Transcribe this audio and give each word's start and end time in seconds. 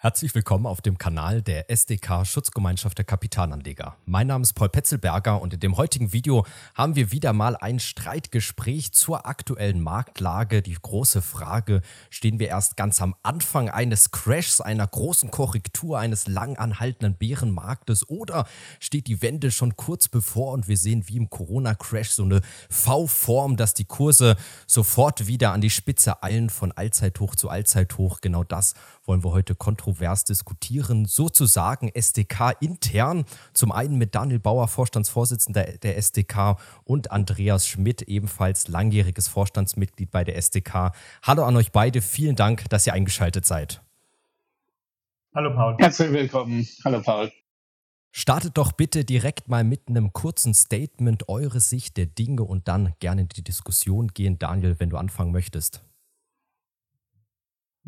Herzlich 0.00 0.32
willkommen 0.36 0.66
auf 0.66 0.80
dem 0.80 0.96
Kanal 0.96 1.42
der 1.42 1.72
SDK 1.72 2.24
Schutzgemeinschaft 2.24 2.96
der 2.98 3.04
Kapitalanleger. 3.04 3.96
Mein 4.06 4.28
Name 4.28 4.42
ist 4.42 4.52
Paul 4.52 4.68
Petzelberger 4.68 5.42
und 5.42 5.54
in 5.54 5.58
dem 5.58 5.76
heutigen 5.76 6.12
Video 6.12 6.46
haben 6.76 6.94
wir 6.94 7.10
wieder 7.10 7.32
mal 7.32 7.56
ein 7.56 7.80
Streitgespräch 7.80 8.92
zur 8.92 9.26
aktuellen 9.26 9.80
Marktlage. 9.80 10.62
Die 10.62 10.76
große 10.80 11.20
Frage, 11.20 11.82
stehen 12.10 12.38
wir 12.38 12.46
erst 12.46 12.76
ganz 12.76 13.02
am 13.02 13.16
Anfang 13.24 13.70
eines 13.70 14.12
Crashs, 14.12 14.60
einer 14.60 14.86
großen 14.86 15.32
Korrektur, 15.32 15.98
eines 15.98 16.28
lang 16.28 16.56
anhaltenden 16.56 17.16
Bärenmarktes 17.16 18.08
oder 18.08 18.46
steht 18.78 19.08
die 19.08 19.20
Wende 19.20 19.50
schon 19.50 19.74
kurz 19.74 20.06
bevor 20.06 20.52
und 20.52 20.68
wir 20.68 20.76
sehen 20.76 21.08
wie 21.08 21.16
im 21.16 21.28
Corona-Crash 21.28 22.10
so 22.10 22.22
eine 22.22 22.42
V-Form, 22.70 23.56
dass 23.56 23.74
die 23.74 23.86
Kurse 23.86 24.36
sofort 24.68 25.26
wieder 25.26 25.50
an 25.50 25.60
die 25.60 25.70
Spitze 25.70 26.22
eilen 26.22 26.50
von 26.50 26.70
Allzeithoch 26.70 27.34
zu 27.34 27.48
Allzeithoch. 27.48 28.20
Genau 28.20 28.44
das 28.44 28.74
wollen 29.04 29.24
wir 29.24 29.32
heute 29.32 29.56
kontrovers 29.88 30.24
diskutieren, 30.24 31.06
sozusagen 31.06 31.88
SDK 31.88 32.52
intern. 32.60 33.24
Zum 33.54 33.72
einen 33.72 33.96
mit 33.96 34.14
Daniel 34.14 34.38
Bauer, 34.38 34.68
Vorstandsvorsitzender 34.68 35.64
der 35.78 35.96
SDK 35.96 36.58
und 36.84 37.10
Andreas 37.10 37.66
Schmidt, 37.66 38.02
ebenfalls 38.02 38.68
langjähriges 38.68 39.28
Vorstandsmitglied 39.28 40.10
bei 40.10 40.24
der 40.24 40.36
SDK. 40.36 40.92
Hallo 41.22 41.44
an 41.44 41.56
euch 41.56 41.72
beide, 41.72 42.02
vielen 42.02 42.36
Dank, 42.36 42.68
dass 42.68 42.86
ihr 42.86 42.92
eingeschaltet 42.92 43.46
seid. 43.46 43.82
Hallo 45.34 45.54
Paul. 45.54 45.76
Herzlich 45.78 46.12
willkommen. 46.12 46.68
Hallo 46.84 47.00
Paul. 47.00 47.32
Startet 48.12 48.58
doch 48.58 48.72
bitte 48.72 49.06
direkt 49.06 49.48
mal 49.48 49.64
mit 49.64 49.88
einem 49.88 50.12
kurzen 50.12 50.52
Statement 50.52 51.28
eure 51.28 51.60
Sicht 51.60 51.96
der 51.96 52.06
Dinge 52.06 52.42
und 52.42 52.68
dann 52.68 52.92
gerne 53.00 53.22
in 53.22 53.28
die 53.28 53.44
Diskussion 53.44 54.08
gehen. 54.08 54.38
Daniel, 54.38 54.76
wenn 54.80 54.90
du 54.90 54.98
anfangen 54.98 55.32
möchtest. 55.32 55.82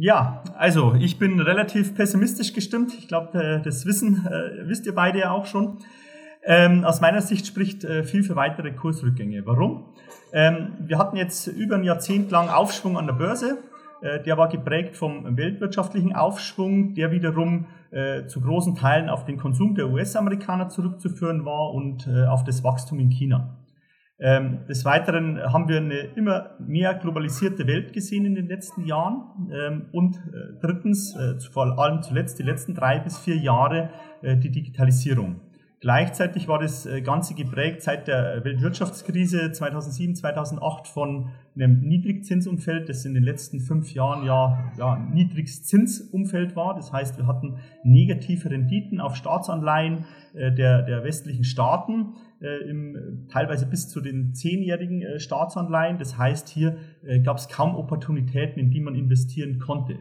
Ja, 0.03 0.43
also 0.57 0.95
ich 0.99 1.19
bin 1.19 1.41
relativ 1.41 1.95
pessimistisch 1.95 2.55
gestimmt. 2.55 2.95
Ich 2.99 3.07
glaube, 3.07 3.39
äh, 3.39 3.61
das 3.61 3.85
Wissen 3.85 4.27
äh, 4.27 4.67
wisst 4.67 4.87
ihr 4.87 4.95
beide 4.95 5.19
ja 5.19 5.31
auch 5.31 5.45
schon. 5.45 5.77
Ähm, 6.43 6.87
aus 6.87 7.03
meiner 7.03 7.21
Sicht 7.21 7.47
spricht 7.47 7.85
äh, 7.85 8.03
viel 8.03 8.23
für 8.23 8.35
weitere 8.35 8.73
Kursrückgänge. 8.73 9.45
Warum? 9.45 9.93
Ähm, 10.33 10.73
wir 10.79 10.97
hatten 10.97 11.17
jetzt 11.17 11.49
über 11.49 11.77
ein 11.77 11.85
Jahrzehnt 11.85 12.31
lang 12.31 12.49
Aufschwung 12.49 12.97
an 12.97 13.09
der 13.09 13.13
Börse. 13.13 13.59
Äh, 14.01 14.23
der 14.23 14.39
war 14.39 14.49
geprägt 14.49 14.97
vom 14.97 15.37
weltwirtschaftlichen 15.37 16.15
Aufschwung, 16.15 16.95
der 16.95 17.11
wiederum 17.11 17.67
äh, 17.91 18.25
zu 18.25 18.41
großen 18.41 18.77
Teilen 18.77 19.11
auf 19.11 19.27
den 19.27 19.37
Konsum 19.37 19.75
der 19.75 19.91
US-Amerikaner 19.91 20.71
zurückzuführen 20.71 21.45
war 21.45 21.75
und 21.75 22.09
auf 22.09 22.43
das 22.45 22.65
Wachstum 22.65 23.01
in 23.01 23.11
China. 23.11 23.60
Ähm, 24.23 24.67
des 24.69 24.85
Weiteren 24.85 25.41
haben 25.41 25.67
wir 25.69 25.79
eine 25.79 25.99
immer 26.15 26.51
mehr 26.59 26.95
globalisierte 26.95 27.67
Welt 27.67 27.95
gesehen 27.95 28.27
in 28.27 28.35
den 28.35 28.49
letzten 28.49 28.85
Jahren. 28.85 29.23
Ähm, 29.51 29.87
und 29.93 30.17
äh, 30.17 30.61
drittens, 30.61 31.17
äh, 31.17 31.41
vor 31.41 31.79
allem 31.79 32.03
zuletzt 32.03 32.39
die 32.39 32.43
letzten 32.43 32.75
drei 32.75 32.99
bis 32.99 33.19
vier 33.19 33.37
Jahre, 33.37 33.91
äh, 34.21 34.37
die 34.37 34.51
Digitalisierung. 34.51 35.41
Gleichzeitig 35.81 36.47
war 36.47 36.59
das 36.59 36.85
äh, 36.85 37.01
Ganze 37.01 37.35
geprägt 37.35 37.81
seit 37.81 38.07
der 38.07 38.45
Weltwirtschaftskrise 38.45 39.51
2007, 39.51 40.15
2008 40.15 40.87
von 40.87 41.31
einem 41.55 41.81
Niedrigzinsumfeld, 41.81 42.91
das 42.91 43.07
in 43.07 43.15
den 43.15 43.23
letzten 43.23 43.61
fünf 43.61 43.95
Jahren 43.95 44.27
ja, 44.27 44.71
ja 44.77 44.99
Niedrigzinsumfeld 44.99 46.55
war. 46.55 46.75
Das 46.75 46.93
heißt, 46.93 47.17
wir 47.17 47.27
hatten 47.27 47.57
negative 47.83 48.51
Renditen 48.51 49.01
auf 49.01 49.17
Staatsanleihen 49.17 50.05
äh, 50.35 50.53
der, 50.53 50.83
der 50.83 51.03
westlichen 51.03 51.45
Staaten, 51.45 52.15
äh, 52.41 52.69
im, 52.69 53.27
teilweise 53.31 53.67
bis 53.67 53.89
zu 53.89 54.01
den 54.01 54.35
zehnjährigen 54.35 55.03
äh, 55.03 55.21
Staatsanleihen. 55.21 55.99
Das 55.99 56.19
heißt, 56.19 56.49
hier 56.49 56.77
äh, 57.05 57.21
gab 57.21 57.37
es 57.37 57.49
kaum 57.49 57.75
Opportunitäten, 57.75 58.59
in 58.61 58.71
die 58.71 58.81
man 58.81 58.95
investieren 58.95 59.59
konnte. 59.59 59.99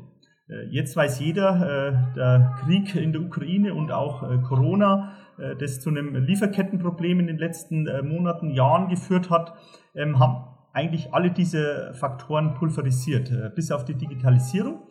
Äh, 0.48 0.66
jetzt 0.70 0.96
weiß 0.96 1.20
jeder, 1.20 2.12
der 2.16 2.56
Krieg 2.62 2.96
in 2.96 3.14
der 3.14 3.22
Ukraine 3.22 3.74
und 3.74 3.92
auch 3.92 4.44
Corona 4.44 5.16
äh, 5.40 5.56
das 5.56 5.80
zu 5.80 5.90
einem 5.90 6.16
Lieferkettenproblem 6.16 7.20
in 7.20 7.28
den 7.28 7.38
letzten 7.38 7.88
äh, 7.88 8.02
Monaten, 8.02 8.52
Jahren 8.52 8.90
geführt 8.90 9.30
hat, 9.30 9.54
ähm, 9.96 10.20
haben 10.20 10.46
eigentlich 10.74 11.14
alle 11.14 11.32
diese 11.32 11.94
Faktoren 11.94 12.54
pulverisiert, 12.54 13.32
äh, 13.32 13.50
bis 13.54 13.72
auf 13.72 13.86
die 13.86 13.96
Digitalisierung. 13.96 14.82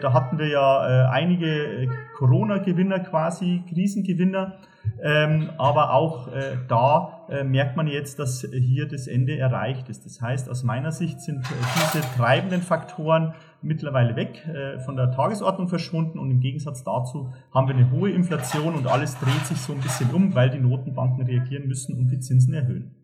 Da 0.00 0.12
hatten 0.14 0.38
wir 0.38 0.48
ja 0.48 1.10
einige 1.10 1.88
Corona-Gewinner 2.16 3.00
quasi, 3.00 3.62
Krisengewinner, 3.68 4.58
ähm, 5.02 5.50
aber 5.58 5.92
auch 5.92 6.28
da 6.68 7.26
merkt 7.44 7.76
man 7.76 7.86
jetzt, 7.86 8.18
dass 8.18 8.46
hier 8.50 8.88
das 8.88 9.06
Ende 9.06 9.36
erreicht 9.36 9.88
ist. 9.90 10.06
Das 10.06 10.20
heißt, 10.22 10.48
aus 10.48 10.62
meiner 10.62 10.90
Sicht 10.90 11.20
sind 11.20 11.46
diese 11.92 12.00
treibenden 12.16 12.62
Faktoren 12.62 13.34
mittlerweile 13.64 14.14
weg, 14.14 14.46
äh, 14.46 14.78
von 14.80 14.96
der 14.96 15.10
Tagesordnung 15.10 15.68
verschwunden 15.68 16.18
und 16.18 16.30
im 16.30 16.40
Gegensatz 16.40 16.84
dazu 16.84 17.32
haben 17.52 17.66
wir 17.66 17.74
eine 17.74 17.90
hohe 17.90 18.10
Inflation 18.10 18.74
und 18.74 18.86
alles 18.86 19.18
dreht 19.18 19.46
sich 19.46 19.58
so 19.58 19.72
ein 19.72 19.80
bisschen 19.80 20.10
um, 20.10 20.34
weil 20.34 20.50
die 20.50 20.58
Notenbanken 20.58 21.24
reagieren 21.24 21.66
müssen 21.66 21.96
und 21.96 22.08
die 22.10 22.20
Zinsen 22.20 22.54
erhöhen. 22.54 22.94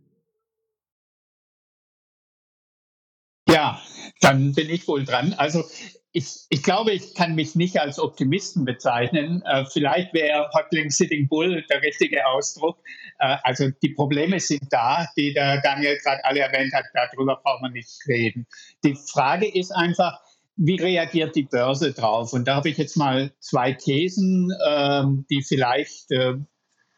Ja, 3.49 3.81
dann 4.21 4.53
bin 4.53 4.69
ich 4.69 4.87
wohl 4.87 5.05
dran. 5.05 5.35
Also 5.37 5.65
ich, 6.13 6.47
ich 6.49 6.63
glaube, 6.63 6.93
ich 6.93 7.15
kann 7.15 7.35
mich 7.37 7.55
nicht 7.55 7.81
als 7.81 8.01
Optimisten 8.01 8.65
bezeichnen. 8.65 9.43
Äh, 9.43 9.65
vielleicht 9.67 10.13
wäre 10.13 10.51
Hotling 10.53 10.91
Sitting 10.91 11.29
Bull 11.29 11.65
der 11.71 11.83
richtige 11.83 12.27
Ausdruck. 12.27 12.79
Äh, 13.19 13.37
also 13.45 13.71
die 13.83 13.91
Probleme 13.91 14.41
sind 14.41 14.65
da, 14.71 15.07
die 15.17 15.33
der 15.33 15.61
Daniel 15.61 15.97
gerade 15.99 16.25
alle 16.25 16.41
erwähnt 16.41 16.73
hat. 16.75 16.87
Darüber 16.95 17.41
braucht 17.43 17.63
man 17.63 17.73
nicht 17.73 18.01
reden. 18.09 18.47
Die 18.85 18.97
Frage 18.97 19.47
ist 19.47 19.71
einfach, 19.71 20.21
wie 20.57 20.77
reagiert 20.77 21.37
die 21.37 21.45
Börse 21.45 21.93
drauf? 21.93 22.33
Und 22.33 22.49
da 22.49 22.57
habe 22.57 22.69
ich 22.69 22.77
jetzt 22.77 22.97
mal 22.97 23.33
zwei 23.39 23.73
Thesen, 23.73 24.53
ähm, 24.69 25.27
die 25.31 25.43
vielleicht 25.43 26.11
äh, 26.11 26.35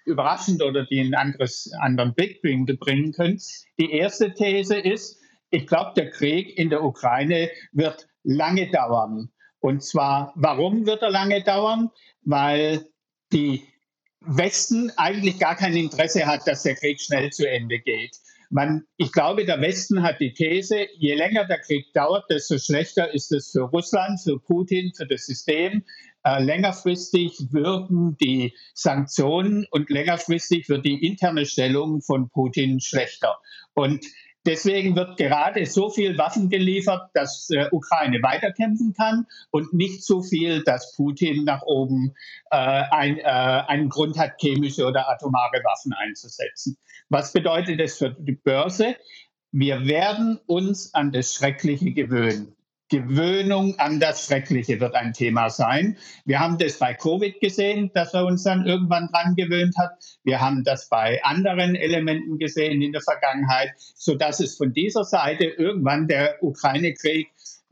überraschend 0.07 0.63
oder 0.63 0.87
die 0.87 1.01
einen 1.01 1.15
anderes, 1.15 1.71
anderen 1.81 2.15
Blickwinkel 2.15 2.79
bringen 2.79 3.13
können. 3.13 3.39
Die 3.79 3.93
erste 3.93 4.33
These 4.33 4.77
ist, 4.77 5.21
ich 5.51 5.67
glaube, 5.67 5.93
der 5.97 6.11
Krieg 6.11 6.59
in 6.59 6.71
der 6.71 6.83
Ukraine 6.83 7.51
wird 7.73 8.09
lange 8.23 8.71
dauern. 8.71 9.31
Und 9.61 9.85
zwar, 9.85 10.33
warum 10.35 10.87
wird 10.87 11.03
er 11.03 11.11
lange 11.11 11.43
dauern? 11.43 11.91
Weil 12.23 12.87
die 13.33 13.65
Westen 14.21 14.91
eigentlich 14.97 15.39
gar 15.39 15.57
kein 15.57 15.75
Interesse 15.75 16.27
hat, 16.27 16.47
dass 16.47 16.63
der 16.63 16.75
Krieg 16.75 17.01
schnell 17.01 17.31
zu 17.31 17.49
Ende 17.49 17.79
geht. 17.79 18.17
Man, 18.51 18.85
ich 18.99 19.13
glaube, 19.13 19.47
der 19.47 19.61
Westen 19.61 20.03
hat 20.03 20.21
die 20.21 20.35
These, 20.35 20.87
je 20.99 21.15
länger 21.15 21.47
der 21.47 21.59
Krieg 21.59 21.93
dauert, 21.95 22.29
desto 22.29 22.59
schlechter 22.59 23.15
ist 23.15 23.33
es 23.33 23.51
für 23.51 23.63
Russland, 23.63 24.21
für 24.21 24.39
Putin, 24.39 24.93
für 24.95 25.07
das 25.07 25.25
System. 25.25 25.85
Äh, 26.23 26.43
längerfristig 26.43 27.39
wirken 27.51 28.17
die 28.19 28.55
Sanktionen 28.75 29.67
und 29.71 29.89
längerfristig 29.89 30.69
wird 30.69 30.85
die 30.85 31.05
interne 31.07 31.47
Stellung 31.47 32.03
von 32.03 32.29
Putin 32.29 32.79
schlechter. 32.81 33.39
Und 33.75 34.05
Deswegen 34.45 34.97
wird 34.97 35.19
gerade 35.19 35.65
so 35.67 35.89
viel 35.89 36.19
Waffen 36.19 36.49
geliefert, 36.49 37.11
dass 37.15 37.49
äh, 37.51 37.69
Ukraine 37.71 38.21
weiterkämpfen 38.23 38.93
kann 38.93 39.27
und 39.51 39.73
nicht 39.73 40.05
so 40.05 40.23
viel, 40.23 40.65
dass 40.65 40.97
Putin 40.97 41.45
nach 41.45 41.63
oben 41.63 42.15
äh, 42.51 42.57
ein, 42.57 43.19
äh, 43.19 43.23
einen 43.23 43.89
Grund 43.89 44.19
hat, 44.19 44.41
chemische 44.41 44.85
oder 44.85 45.09
atomare 45.09 45.63
Waffen 45.63 45.93
einzusetzen. 45.93 46.77
Was 47.09 47.33
bedeutet 47.33 47.79
das 47.79 47.99
für 47.99 48.11
die 48.11 48.33
Börse? 48.33 48.97
Wir 49.53 49.87
werden 49.87 50.41
uns 50.47 50.93
an 50.93 51.13
das 51.13 51.35
Schreckliche 51.35 51.93
gewöhnen. 51.93 52.57
Gewöhnung 52.93 53.79
an 53.79 54.01
das 54.01 54.27
Schreckliche 54.27 54.79
wird 54.79 54.95
ein 54.95 55.15
Thema 55.15 55.49
sein. 55.49 55.97
Wir 56.27 56.41
haben 56.41 56.59
das 56.59 56.79
bei 56.79 56.93
Covid 56.93 57.41
gesehen, 57.41 57.91
dass 57.95 58.13
er 58.13 58.27
uns 58.27 58.43
dann 58.43 58.67
irgendwann 58.67 59.09
dran 59.09 59.35
gewöhnt 59.35 59.75
hat. 59.79 59.93
Wir 60.25 60.43
haben 60.43 60.63
das 60.63 60.91
bei 60.91 61.25
anderen 61.25 61.75
Elementen 61.75 62.37
gesehen 62.37 62.83
in 62.83 62.93
der 62.93 63.01
Vergangenheit, 63.01 63.71
sodass 63.79 64.41
es 64.41 64.59
von 64.59 64.75
dieser 64.75 65.05
Seite 65.05 65.45
irgendwann 65.45 66.07
der 66.07 66.43
Ukraine-Krieg 66.43 67.29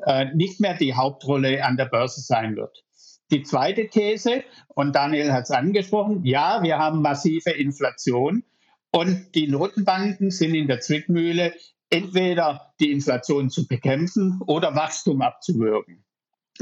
äh, 0.06 0.34
nicht 0.34 0.58
mehr 0.58 0.72
die 0.72 0.94
Hauptrolle 0.94 1.62
an 1.66 1.76
der 1.76 1.84
Börse 1.84 2.22
sein 2.22 2.56
wird. 2.56 2.82
Die 3.30 3.42
zweite 3.42 3.88
These, 3.88 4.42
und 4.68 4.96
Daniel 4.96 5.34
hat 5.34 5.44
es 5.44 5.50
angesprochen, 5.50 6.24
ja, 6.24 6.62
wir 6.62 6.78
haben 6.78 7.02
massive 7.02 7.50
Inflation. 7.50 8.42
Und 8.90 9.34
die 9.34 9.48
Notenbanken 9.48 10.30
sind 10.30 10.54
in 10.54 10.66
der 10.66 10.80
Zwickmühle, 10.80 11.52
entweder 11.90 12.72
die 12.80 12.92
Inflation 12.92 13.50
zu 13.50 13.66
bekämpfen 13.66 14.40
oder 14.46 14.74
Wachstum 14.74 15.22
abzuwürgen. 15.22 16.04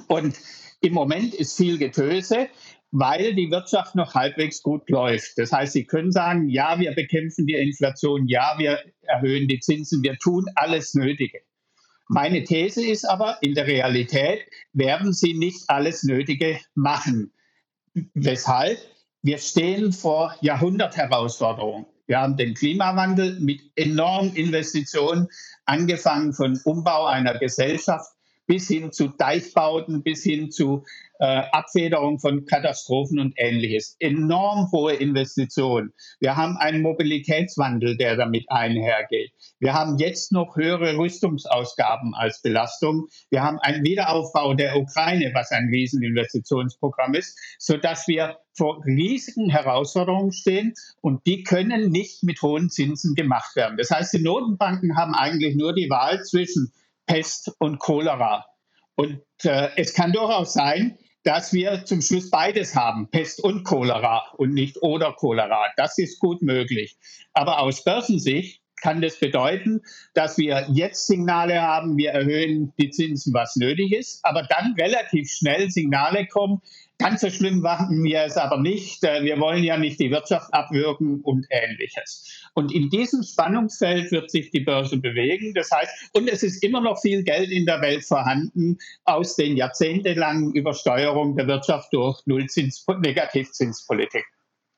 Und 0.07 0.37
im 0.81 0.95
Moment 0.95 1.35
ist 1.35 1.57
viel 1.57 1.79
Getöse, 1.79 2.49
weil 2.91 3.35
die 3.35 3.51
Wirtschaft 3.51 3.95
noch 3.95 4.15
halbwegs 4.15 4.63
gut 4.63 4.89
läuft. 4.89 5.37
Das 5.37 5.53
heißt, 5.53 5.75
Sie 5.75 5.85
können 5.85 6.13
sagen, 6.13 6.49
ja, 6.49 6.79
wir 6.81 6.95
bekämpfen 6.95 7.47
die 7.47 7.55
Inflation, 7.55 8.27
ja, 8.27 8.55
wir 8.59 8.83
erhöhen 9.03 9.49
die 9.49 9.61
Zinsen, 9.61 10.03
wir 10.03 10.17
tun 10.19 10.47
alles 10.55 10.95
Nötige. 10.95 11.41
Meine 12.09 12.43
These 12.45 12.87
ist 12.87 13.05
aber, 13.05 13.37
in 13.43 13.55
der 13.55 13.67
Realität 13.67 14.41
werden 14.73 15.13
Sie 15.13 15.35
nicht 15.35 15.69
alles 15.69 16.05
Nötige 16.05 16.59
machen. 16.75 17.35
Weshalb? 18.15 18.79
Wir 19.21 19.39
stehen 19.39 19.93
vor 19.93 20.35
Jahrhundertherausforderungen. 20.41 21.87
Wir 22.09 22.21
haben 22.21 22.37
den 22.39 22.55
Klimawandel 22.55 23.39
mit 23.39 23.61
enormen 23.77 24.35
Investitionen, 24.35 25.29
angefangen 25.67 26.33
von 26.33 26.59
Umbau 26.65 27.05
einer 27.05 27.39
Gesellschaft 27.39 28.11
bis 28.49 28.67
hin 28.67 28.91
zu 28.91 29.09
Deichbauten, 29.09 30.03
bis 30.03 30.25
hin 30.25 30.51
zu 30.51 30.85
äh, 31.21 31.43
Abfederung 31.53 32.19
von 32.19 32.47
Katastrophen 32.47 33.21
und 33.21 33.35
ähnliches. 33.37 33.97
Enorm 34.01 34.71
hohe 34.73 34.95
Investitionen. 34.95 35.93
Wir 36.19 36.37
haben 36.37 36.57
einen 36.57 36.81
Mobilitätswandel, 36.83 37.97
der 37.99 38.17
damit 38.17 38.47
einhergeht. 38.49 39.33
Wir 39.61 39.75
haben 39.75 39.99
jetzt 39.99 40.33
noch 40.33 40.57
höhere 40.57 40.97
Rüstungsausgaben 40.97 42.15
als 42.15 42.41
Belastung. 42.41 43.09
Wir 43.31 43.43
haben 43.43 43.59
einen 43.59 43.85
Wiederaufbau 43.85 44.55
der 44.55 44.77
Ukraine, 44.77 45.31
was 45.35 45.51
ein 45.51 45.69
Rieseninvestitionsprogramm 45.69 47.15
ist, 47.15 47.39
sodass 47.59 48.09
wir 48.09 48.39
vor 48.57 48.83
riesigen 48.85 49.51
Herausforderungen 49.51 50.33
stehen 50.33 50.73
und 51.01 51.27
die 51.27 51.43
können 51.43 51.91
nicht 51.91 52.23
mit 52.23 52.41
hohen 52.43 52.71
Zinsen 52.71 53.15
gemacht 53.15 53.55
werden. 53.57 53.77
Das 53.77 53.91
heißt, 53.91 54.15
die 54.15 54.23
Notenbanken 54.23 54.97
haben 54.97 55.15
eigentlich 55.15 55.55
nur 55.55 55.75
die 55.75 55.91
Wahl 55.91 56.25
zwischen 56.25 56.73
Pest 57.09 57.51
und 57.59 57.81
Cholera. 57.81 58.47
Und 58.95 59.23
äh, 59.43 59.71
es 59.77 59.95
kann 59.95 60.13
durchaus 60.13 60.53
sein, 60.53 60.99
dass 61.25 61.53
wir 61.53 61.85
zum 61.85 62.01
Schluss 62.01 62.31
beides 62.31 62.77
haben, 62.77 63.11
Pest 63.11 63.43
und 63.43 63.65
Cholera 63.65 64.33
und 64.37 64.55
nicht 64.55 64.81
oder 64.83 65.13
Cholera. 65.13 65.73
Das 65.77 65.99
ist 65.99 66.21
gut 66.21 66.43
möglich. 66.43 66.97
Aber 67.33 67.59
aus 67.61 67.83
Börsensicht 67.83 68.63
kann 68.81 69.01
das 69.01 69.19
bedeuten, 69.19 69.81
dass 70.15 70.39
wir 70.39 70.69
jetzt 70.73 71.07
Signale 71.07 71.61
haben, 71.61 71.97
wir 71.97 72.11
erhöhen 72.11 72.73
die 72.79 72.91
Zinsen, 72.91 73.35
was 73.35 73.57
nötig 73.57 73.93
ist, 73.93 74.25
aber 74.25 74.45
dann 74.45 74.75
relativ 74.79 75.31
schnell 75.31 75.71
Signale 75.71 76.27
kommen, 76.27 76.61
Ganz 76.99 77.21
so 77.21 77.31
schlimm 77.31 77.61
machen 77.61 78.03
wir 78.03 78.25
es 78.25 78.37
aber 78.37 78.59
nicht. 78.61 79.05
Äh, 79.05 79.23
wir 79.23 79.39
wollen 79.39 79.63
ja 79.63 79.77
nicht 79.77 80.01
die 80.01 80.11
Wirtschaft 80.11 80.53
abwürgen 80.53 81.21
und 81.23 81.47
ähnliches. 81.49 82.51
Und 82.55 82.75
in 82.75 82.91
diesem 82.91 83.23
Spannungsfeld 83.23 84.11
wird 84.11 84.33
sich 84.33 84.51
die 84.51 84.61
Börse 84.61 84.97
bewegen. 84.97 85.55
Das 85.55 85.71
heißt, 85.71 86.11
und 86.13 86.29
es 86.29 86.43
ist 86.43 86.63
immer 86.65 86.81
noch 86.81 87.01
viel 87.01 87.23
Geld 87.23 87.51
in 87.51 87.67
der 87.67 87.81
Welt 87.81 88.05
vorhanden 88.05 88.79
aus 89.05 89.37
den 89.37 89.57
jahrzehntelangen 89.57 90.53
Übersteuerung 90.55 91.37
der 91.37 91.47
Wirtschaft 91.47 91.93
durch 91.93 92.21
Nullzins, 92.27 92.85
Negativzinspolitik. 92.89 94.25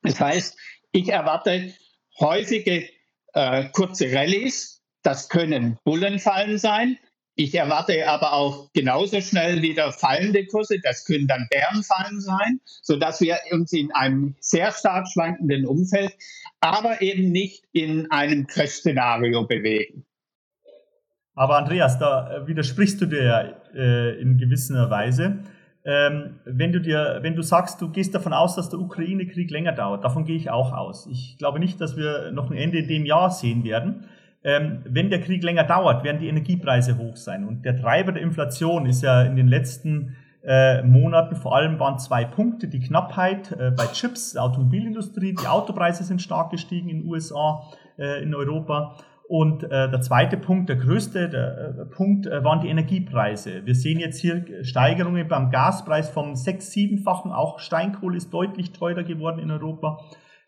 Das 0.02 0.20
heißt, 0.20 0.58
ich 0.92 1.08
erwarte 1.08 1.72
häufige 2.18 2.86
äh, 3.32 3.64
kurze 3.72 4.12
Rallyes. 4.12 4.82
Das 5.02 5.30
können 5.30 5.78
Bullenfallen 5.84 6.58
sein. 6.58 6.98
Ich 7.42 7.54
erwarte 7.54 8.06
aber 8.06 8.34
auch 8.34 8.70
genauso 8.74 9.18
schnell 9.22 9.62
wieder 9.62 9.92
fallende 9.92 10.44
Kurse. 10.44 10.78
Das 10.82 11.06
können 11.06 11.26
dann 11.26 11.48
Bärenfallen 11.50 12.20
sein, 12.20 12.60
sodass 12.82 13.22
wir 13.22 13.38
uns 13.50 13.72
in 13.72 13.90
einem 13.92 14.34
sehr 14.40 14.70
stark 14.72 15.08
schwankenden 15.08 15.64
Umfeld, 15.64 16.12
aber 16.60 17.00
eben 17.00 17.32
nicht 17.32 17.64
in 17.72 18.10
einem 18.10 18.46
Crash-Szenario 18.46 19.46
bewegen. 19.46 20.04
Aber 21.34 21.56
Andreas, 21.56 21.98
da 21.98 22.42
widersprichst 22.46 23.00
du 23.00 23.06
dir 23.06 23.22
ja 23.24 23.40
äh, 23.74 24.20
in 24.20 24.36
gewisser 24.36 24.90
Weise. 24.90 25.38
Ähm, 25.86 26.40
wenn 26.44 26.72
du 26.72 26.80
dir, 26.82 27.20
wenn 27.22 27.36
du 27.36 27.42
sagst, 27.42 27.80
du 27.80 27.88
gehst 27.88 28.14
davon 28.14 28.34
aus, 28.34 28.54
dass 28.54 28.68
der 28.68 28.80
Ukraine-Krieg 28.80 29.50
länger 29.50 29.72
dauert, 29.72 30.04
davon 30.04 30.26
gehe 30.26 30.36
ich 30.36 30.50
auch 30.50 30.74
aus. 30.74 31.06
Ich 31.10 31.38
glaube 31.38 31.58
nicht, 31.58 31.80
dass 31.80 31.96
wir 31.96 32.32
noch 32.32 32.50
ein 32.50 32.56
Ende 32.58 32.80
in 32.80 32.88
dem 32.88 33.06
Jahr 33.06 33.30
sehen 33.30 33.64
werden 33.64 34.04
ähm, 34.42 34.82
wenn 34.84 35.10
der 35.10 35.20
Krieg 35.20 35.42
länger 35.42 35.64
dauert, 35.64 36.04
werden 36.04 36.20
die 36.20 36.28
Energiepreise 36.28 36.96
hoch 36.98 37.16
sein. 37.16 37.46
Und 37.46 37.64
der 37.64 37.80
Treiber 37.80 38.12
der 38.12 38.22
Inflation 38.22 38.86
ist 38.86 39.02
ja 39.02 39.22
in 39.22 39.36
den 39.36 39.48
letzten 39.48 40.16
äh, 40.42 40.82
Monaten 40.82 41.36
vor 41.36 41.54
allem 41.54 41.78
waren 41.78 41.98
zwei 41.98 42.24
Punkte. 42.24 42.68
Die 42.68 42.80
Knappheit 42.80 43.52
äh, 43.52 43.70
bei 43.70 43.86
Chips, 43.86 44.32
der 44.32 44.44
Automobilindustrie, 44.44 45.34
die 45.34 45.46
Autopreise 45.46 46.04
sind 46.04 46.22
stark 46.22 46.50
gestiegen 46.50 46.88
in 46.88 47.00
den 47.00 47.08
USA, 47.08 47.62
äh, 47.98 48.22
in 48.22 48.34
Europa. 48.34 48.96
Und 49.28 49.62
äh, 49.62 49.88
der 49.88 50.00
zweite 50.00 50.36
Punkt, 50.36 50.68
der 50.70 50.76
größte 50.76 51.28
der, 51.28 51.74
äh, 51.78 51.84
Punkt, 51.86 52.26
äh, 52.26 52.42
waren 52.42 52.62
die 52.62 52.68
Energiepreise. 52.68 53.64
Wir 53.64 53.74
sehen 53.76 54.00
jetzt 54.00 54.18
hier 54.18 54.44
Steigerungen 54.64 55.28
beim 55.28 55.50
Gaspreis 55.50 56.10
vom 56.10 56.34
sechs-, 56.34 56.72
siebenfachen. 56.72 57.30
Auch 57.30 57.60
Steinkohle 57.60 58.16
ist 58.16 58.34
deutlich 58.34 58.72
teurer 58.72 59.04
geworden 59.04 59.38
in 59.38 59.52
Europa. 59.52 60.00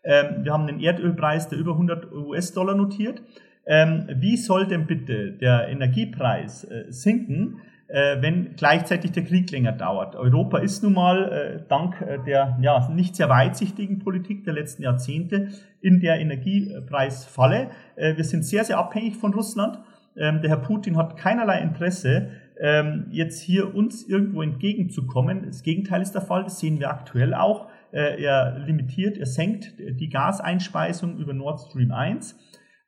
Ähm, 0.03 0.43
wir 0.43 0.51
haben 0.51 0.67
einen 0.67 0.81
Erdölpreis, 0.81 1.47
der 1.47 1.59
über 1.59 1.73
100 1.73 2.11
US-Dollar 2.11 2.75
notiert. 2.75 3.21
Ähm, 3.65 4.07
wie 4.15 4.37
soll 4.37 4.67
denn 4.67 4.87
bitte 4.87 5.31
der 5.31 5.69
Energiepreis 5.69 6.65
äh, 6.65 6.85
sinken, 6.89 7.61
äh, 7.87 8.21
wenn 8.21 8.55
gleichzeitig 8.55 9.11
der 9.11 9.23
Krieg 9.23 9.49
länger 9.51 9.71
dauert? 9.71 10.15
Europa 10.15 10.57
ist 10.57 10.83
nun 10.83 10.93
mal 10.93 11.31
äh, 11.31 11.67
dank 11.69 12.01
äh, 12.01 12.19
der 12.25 12.57
ja, 12.61 12.89
nicht 12.89 13.15
sehr 13.15 13.29
weitsichtigen 13.29 13.99
Politik 13.99 14.43
der 14.43 14.53
letzten 14.53 14.83
Jahrzehnte 14.83 15.49
in 15.81 16.01
der 16.01 16.19
Energiepreisfalle. 16.19 17.69
Äh, 17.95 18.17
wir 18.17 18.25
sind 18.25 18.43
sehr, 18.43 18.65
sehr 18.65 18.77
abhängig 18.77 19.15
von 19.15 19.33
Russland. 19.33 19.79
Ähm, 20.17 20.41
der 20.41 20.49
Herr 20.49 20.57
Putin 20.57 20.97
hat 20.97 21.17
keinerlei 21.17 21.59
Interesse, 21.59 22.31
ähm, 22.59 23.07
jetzt 23.11 23.41
hier 23.41 23.73
uns 23.73 24.03
irgendwo 24.07 24.41
entgegenzukommen. 24.41 25.43
Das 25.47 25.63
Gegenteil 25.63 26.01
ist 26.01 26.11
der 26.11 26.21
Fall, 26.21 26.43
das 26.43 26.59
sehen 26.59 26.79
wir 26.79 26.89
aktuell 26.89 27.33
auch. 27.33 27.69
Äh, 27.91 28.21
er 28.21 28.59
limitiert, 28.59 29.17
er 29.17 29.25
senkt 29.25 29.73
die 29.79 30.09
Gaseinspeisung 30.09 31.17
über 31.17 31.33
Nord 31.33 31.61
Stream 31.61 31.91
1. 31.91 32.37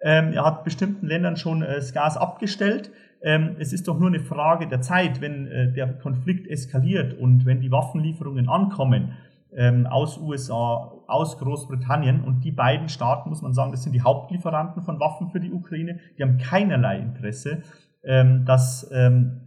Ähm, 0.01 0.33
er 0.33 0.45
hat 0.45 0.63
bestimmten 0.63 1.07
Ländern 1.07 1.37
schon 1.37 1.61
äh, 1.61 1.75
das 1.75 1.93
Gas 1.93 2.17
abgestellt. 2.17 2.91
Ähm, 3.21 3.55
es 3.59 3.73
ist 3.73 3.87
doch 3.87 3.97
nur 3.99 4.09
eine 4.09 4.19
Frage 4.19 4.67
der 4.67 4.81
Zeit, 4.81 5.21
wenn 5.21 5.47
äh, 5.47 5.71
der 5.71 5.93
Konflikt 5.93 6.47
eskaliert 6.47 7.17
und 7.17 7.45
wenn 7.45 7.61
die 7.61 7.71
Waffenlieferungen 7.71 8.49
ankommen 8.49 9.13
ähm, 9.55 9.87
aus 9.87 10.17
USA, 10.17 10.91
aus 11.07 11.37
Großbritannien 11.37 12.23
und 12.23 12.43
die 12.43 12.51
beiden 12.51 12.89
Staaten, 12.89 13.29
muss 13.29 13.41
man 13.41 13.53
sagen, 13.53 13.71
das 13.71 13.83
sind 13.83 13.93
die 13.93 14.01
Hauptlieferanten 14.01 14.83
von 14.83 14.99
Waffen 14.99 15.29
für 15.29 15.39
die 15.39 15.51
Ukraine, 15.51 15.99
die 16.17 16.23
haben 16.23 16.37
keinerlei 16.37 16.99
Interesse, 16.99 17.63
ähm, 18.03 18.45
dass 18.45 18.89
ähm, 18.93 19.41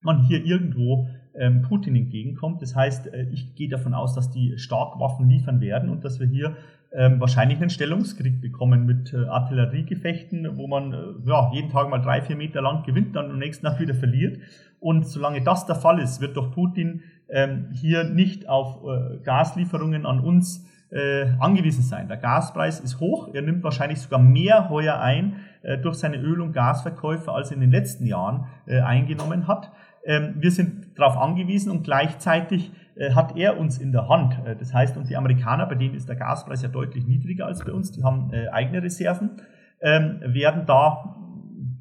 man 0.00 0.24
hier 0.24 0.44
irgendwo 0.44 1.08
ähm, 1.34 1.62
Putin 1.62 1.96
entgegenkommt. 1.96 2.62
Das 2.62 2.76
heißt, 2.76 3.12
äh, 3.12 3.26
ich 3.32 3.54
gehe 3.54 3.68
davon 3.68 3.94
aus, 3.94 4.14
dass 4.14 4.30
die 4.30 4.58
stark 4.58 4.98
Waffen 5.00 5.28
liefern 5.28 5.60
werden 5.60 5.88
und 5.88 6.04
dass 6.04 6.20
wir 6.20 6.26
hier 6.26 6.56
ähm, 6.96 7.20
wahrscheinlich 7.20 7.60
einen 7.60 7.70
Stellungskrieg 7.70 8.40
bekommen 8.40 8.86
mit 8.86 9.12
äh, 9.12 9.26
Artilleriegefechten, 9.26 10.56
wo 10.56 10.66
man 10.66 10.92
äh, 10.92 10.96
ja, 11.28 11.50
jeden 11.52 11.70
Tag 11.70 11.90
mal 11.90 11.98
drei, 11.98 12.22
vier 12.22 12.36
Meter 12.36 12.62
lang 12.62 12.84
gewinnt, 12.84 13.16
dann 13.16 13.30
am 13.30 13.38
nächsten 13.38 13.66
Tag 13.66 13.80
wieder 13.80 13.94
verliert. 13.94 14.38
Und 14.80 15.06
solange 15.06 15.42
das 15.42 15.66
der 15.66 15.76
Fall 15.76 15.98
ist, 15.98 16.20
wird 16.20 16.36
doch 16.36 16.52
Putin 16.52 17.02
ähm, 17.28 17.68
hier 17.72 18.04
nicht 18.04 18.48
auf 18.48 18.84
äh, 18.84 19.18
Gaslieferungen 19.24 20.06
an 20.06 20.20
uns 20.20 20.66
äh, 20.90 21.32
angewiesen 21.40 21.82
sein. 21.82 22.06
Der 22.06 22.16
Gaspreis 22.16 22.78
ist 22.78 23.00
hoch, 23.00 23.28
er 23.32 23.42
nimmt 23.42 23.64
wahrscheinlich 23.64 24.00
sogar 24.00 24.20
mehr 24.20 24.68
heuer 24.68 25.00
ein 25.00 25.36
äh, 25.62 25.78
durch 25.78 25.96
seine 25.96 26.18
Öl- 26.18 26.40
und 26.40 26.52
Gasverkäufe, 26.52 27.32
als 27.32 27.50
er 27.50 27.56
in 27.56 27.62
den 27.62 27.72
letzten 27.72 28.06
Jahren 28.06 28.46
äh, 28.66 28.80
eingenommen 28.80 29.48
hat. 29.48 29.72
Ähm, 30.04 30.34
wir 30.38 30.52
sind 30.52 30.96
darauf 30.96 31.16
angewiesen 31.16 31.72
und 31.72 31.82
gleichzeitig 31.82 32.70
hat 33.14 33.36
er 33.36 33.58
uns 33.58 33.78
in 33.78 33.92
der 33.92 34.08
Hand. 34.08 34.38
Äh, 34.44 34.56
das 34.56 34.72
heißt, 34.72 34.96
und 34.96 35.08
die 35.08 35.16
Amerikaner, 35.16 35.66
bei 35.66 35.74
denen 35.74 35.94
ist 35.94 36.08
der 36.08 36.16
Gaspreis 36.16 36.62
ja 36.62 36.68
deutlich 36.68 37.06
niedriger 37.06 37.46
als 37.46 37.64
bei 37.64 37.72
uns, 37.72 37.92
die 37.92 38.02
haben 38.02 38.32
äh, 38.32 38.48
eigene 38.48 38.82
Reserven, 38.82 39.30
ähm, 39.80 40.20
werden 40.22 40.66
da 40.66 41.16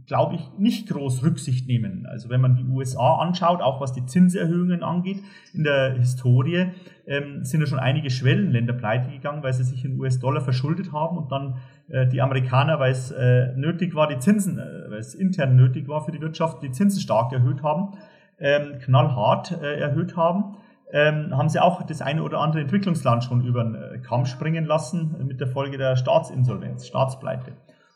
glaube 0.05 0.35
ich, 0.35 0.51
nicht 0.57 0.89
groß 0.89 1.23
Rücksicht 1.23 1.67
nehmen. 1.67 2.05
Also 2.05 2.29
wenn 2.29 2.41
man 2.41 2.55
die 2.55 2.65
USA 2.65 3.15
anschaut, 3.15 3.61
auch 3.61 3.79
was 3.79 3.93
die 3.93 4.05
Zinserhöhungen 4.05 4.83
angeht, 4.83 5.23
in 5.53 5.63
der 5.63 5.93
Historie 5.93 6.71
ähm, 7.07 7.43
sind 7.43 7.61
ja 7.61 7.67
schon 7.67 7.79
einige 7.79 8.09
Schwellenländer 8.09 8.73
pleite 8.73 9.09
gegangen, 9.09 9.43
weil 9.43 9.53
sie 9.53 9.63
sich 9.63 9.85
in 9.85 9.99
US-Dollar 9.99 10.41
verschuldet 10.41 10.91
haben 10.91 11.17
und 11.17 11.31
dann 11.31 11.57
äh, 11.89 12.05
die 12.07 12.21
Amerikaner, 12.21 12.79
weil 12.79 12.91
es 12.91 13.11
äh, 13.11 13.53
nötig 13.55 13.95
war, 13.95 14.07
die 14.07 14.19
Zinsen, 14.19 14.59
äh, 14.59 14.91
weil 14.91 14.99
es 14.99 15.15
intern 15.15 15.55
nötig 15.55 15.87
war 15.87 16.03
für 16.03 16.11
die 16.11 16.21
Wirtschaft, 16.21 16.61
die 16.63 16.71
Zinsen 16.71 17.01
stark 17.01 17.31
erhöht 17.31 17.63
haben, 17.63 17.97
ähm, 18.39 18.79
knallhart 18.79 19.57
äh, 19.61 19.79
erhöht 19.79 20.17
haben 20.17 20.57
ähm, 20.93 21.35
haben 21.35 21.49
sie 21.49 21.59
auch 21.59 21.81
das 21.83 22.01
eine 22.01 22.21
oder 22.21 22.39
andere 22.39 22.61
Entwicklungsland 22.61 23.23
schon 23.23 23.43
über 23.43 23.63
den 23.63 23.75
äh, 23.75 23.97
Kamm 23.97 24.25
springen 24.25 24.63
lassen 24.65 25.15
äh, 25.19 25.23
mit 25.23 25.41
der 25.41 25.47
Folge 25.47 25.77
der 25.79 25.95
Staatsinsolvenz, 25.95 26.85
Staatspleite. 26.87 27.53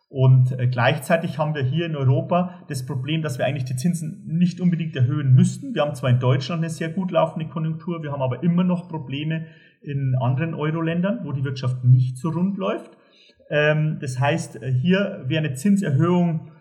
Und 0.09 0.57
äh, 0.57 0.67
gleichzeitig 0.67 1.37
haben 1.37 1.53
wir 1.53 1.61
hier 1.61 1.85
in 1.85 1.95
Europa 1.95 2.63
das 2.69 2.87
Problem, 2.87 3.21
dass 3.21 3.37
wir 3.37 3.45
eigentlich 3.45 3.65
die 3.65 3.75
Zinsen 3.75 4.23
nicht 4.25 4.59
unbedingt 4.59 4.95
erhöhen 4.95 5.33
müssten. 5.35 5.75
Wir 5.75 5.83
haben 5.83 5.93
zwar 5.93 6.09
in 6.09 6.19
Deutschland 6.19 6.63
eine 6.63 6.71
sehr 6.71 6.89
gut 6.89 7.11
laufende 7.11 7.47
Konjunktur, 7.47 8.01
wir 8.01 8.11
haben 8.11 8.23
aber 8.23 8.41
immer 8.41 8.63
noch 8.63 8.89
Probleme 8.89 9.45
in 9.81 10.15
anderen 10.19 10.55
Euro-Ländern, 10.55 11.19
wo 11.23 11.33
die 11.33 11.43
Wirtschaft 11.43 11.83
nicht 11.83 12.17
so 12.17 12.29
rund 12.29 12.57
läuft. 12.57 12.97
Ähm, 13.51 13.99
das 14.01 14.19
heißt, 14.19 14.59
hier 14.81 15.23
wäre 15.27 15.45
eine 15.45 15.53
Zinserhöhung 15.53 16.51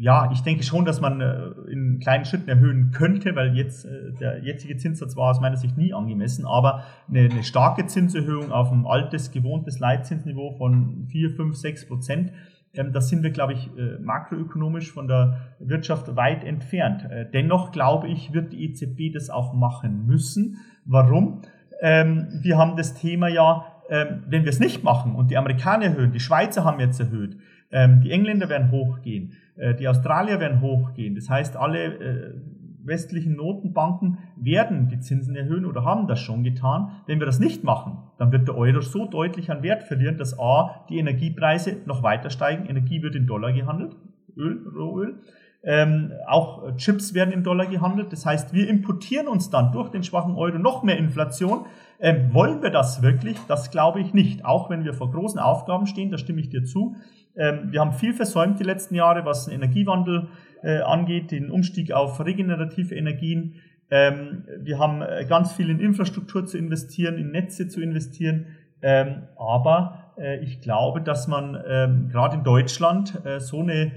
ja, 0.00 0.30
ich 0.32 0.40
denke 0.40 0.62
schon, 0.62 0.86
dass 0.86 1.02
man 1.02 1.20
äh, 1.20 1.50
in 1.70 1.98
kleinen 2.00 2.24
Schritten 2.24 2.48
erhöhen 2.48 2.90
könnte, 2.90 3.36
weil 3.36 3.54
jetzt 3.54 3.84
äh, 3.84 4.12
der 4.18 4.42
jetzige 4.42 4.78
Zinssatz 4.78 5.14
war 5.14 5.30
aus 5.30 5.42
meiner 5.42 5.58
Sicht 5.58 5.76
nie 5.76 5.92
angemessen, 5.92 6.46
aber 6.46 6.84
eine, 7.06 7.28
eine 7.30 7.44
starke 7.44 7.84
Zinserhöhung 7.84 8.50
auf 8.50 8.72
ein 8.72 8.86
altes, 8.86 9.30
gewohntes 9.30 9.78
Leitzinsniveau 9.78 10.52
von 10.52 11.06
4, 11.10 11.32
5, 11.32 11.54
6 11.54 11.86
Prozent, 11.86 12.32
ähm, 12.72 12.94
da 12.94 13.02
sind 13.02 13.22
wir, 13.22 13.30
glaube 13.30 13.52
ich, 13.52 13.68
äh, 13.76 13.98
makroökonomisch 14.00 14.90
von 14.90 15.06
der 15.06 15.54
Wirtschaft 15.58 16.16
weit 16.16 16.44
entfernt. 16.44 17.06
Dennoch, 17.34 17.70
glaube 17.70 18.08
ich, 18.08 18.32
wird 18.32 18.54
die 18.54 18.64
EZB 18.70 19.12
das 19.12 19.28
auch 19.28 19.52
machen 19.52 20.06
müssen. 20.06 20.56
Warum? 20.86 21.42
Ähm, 21.82 22.28
wir 22.40 22.56
haben 22.56 22.76
das 22.76 22.94
Thema 22.94 23.28
ja, 23.28 23.66
ähm, 23.90 24.22
wenn 24.26 24.44
wir 24.44 24.50
es 24.50 24.60
nicht 24.60 24.82
machen 24.82 25.14
und 25.14 25.30
die 25.30 25.36
Amerikaner 25.36 25.84
erhöhen, 25.84 26.12
die 26.12 26.20
Schweizer 26.20 26.64
haben 26.64 26.80
jetzt 26.80 27.00
erhöht, 27.00 27.36
die 27.72 28.10
Engländer 28.10 28.48
werden 28.48 28.72
hochgehen, 28.72 29.34
äh, 29.60 29.74
die 29.74 29.86
Australier 29.86 30.40
werden 30.40 30.60
hochgehen. 30.60 31.14
Das 31.14 31.28
heißt, 31.28 31.56
alle 31.56 31.84
äh, 31.84 32.34
westlichen 32.82 33.36
Notenbanken 33.36 34.18
werden 34.36 34.88
die 34.88 35.00
Zinsen 35.00 35.36
erhöhen 35.36 35.66
oder 35.66 35.84
haben 35.84 36.06
das 36.06 36.20
schon 36.20 36.42
getan. 36.42 36.92
Wenn 37.06 37.20
wir 37.20 37.26
das 37.26 37.38
nicht 37.38 37.62
machen, 37.62 37.98
dann 38.18 38.32
wird 38.32 38.48
der 38.48 38.56
Euro 38.56 38.80
so 38.80 39.06
deutlich 39.06 39.50
an 39.50 39.62
Wert 39.62 39.84
verlieren, 39.84 40.16
dass 40.16 40.38
A, 40.38 40.84
die 40.88 40.98
Energiepreise 40.98 41.76
noch 41.84 42.02
weiter 42.02 42.30
steigen. 42.30 42.66
Energie 42.66 43.02
wird 43.02 43.14
in 43.14 43.26
Dollar 43.26 43.52
gehandelt, 43.52 43.96
Öl, 44.36 44.66
Rohöl. 44.74 45.20
Ähm, 45.62 46.12
auch 46.26 46.74
Chips 46.76 47.12
werden 47.12 47.32
in 47.32 47.44
Dollar 47.44 47.66
gehandelt. 47.66 48.12
Das 48.12 48.24
heißt, 48.24 48.54
wir 48.54 48.66
importieren 48.66 49.28
uns 49.28 49.50
dann 49.50 49.72
durch 49.72 49.90
den 49.90 50.02
schwachen 50.02 50.34
Euro 50.34 50.58
noch 50.58 50.82
mehr 50.82 50.96
Inflation. 50.96 51.66
Ähm, 52.00 52.32
wollen 52.32 52.62
wir 52.62 52.70
das 52.70 53.02
wirklich? 53.02 53.36
Das 53.46 53.70
glaube 53.70 54.00
ich 54.00 54.14
nicht. 54.14 54.44
Auch 54.44 54.70
wenn 54.70 54.84
wir 54.84 54.94
vor 54.94 55.10
großen 55.10 55.38
Aufgaben 55.38 55.86
stehen, 55.86 56.10
da 56.10 56.18
stimme 56.18 56.40
ich 56.40 56.48
dir 56.48 56.64
zu. 56.64 56.96
Ähm, 57.36 57.68
wir 57.70 57.80
haben 57.80 57.92
viel 57.92 58.14
versäumt 58.14 58.58
die 58.58 58.64
letzten 58.64 58.94
Jahre, 58.94 59.24
was 59.24 59.44
den 59.44 59.54
Energiewandel 59.54 60.28
äh, 60.62 60.80
angeht, 60.80 61.30
den 61.30 61.50
Umstieg 61.50 61.92
auf 61.92 62.24
regenerative 62.24 62.94
Energien. 62.94 63.56
Ähm, 63.90 64.44
wir 64.58 64.78
haben 64.78 65.02
äh, 65.02 65.26
ganz 65.28 65.52
viel 65.52 65.68
in 65.68 65.78
Infrastruktur 65.78 66.46
zu 66.46 66.56
investieren, 66.56 67.18
in 67.18 67.30
Netze 67.30 67.68
zu 67.68 67.80
investieren. 67.80 68.46
Ähm, 68.82 69.22
aber 69.36 70.12
äh, 70.16 70.38
ich 70.38 70.60
glaube, 70.60 71.02
dass 71.02 71.28
man 71.28 71.58
ähm, 71.66 72.08
gerade 72.10 72.36
in 72.36 72.44
Deutschland 72.44 73.24
äh, 73.26 73.40
so 73.40 73.60
eine 73.60 73.92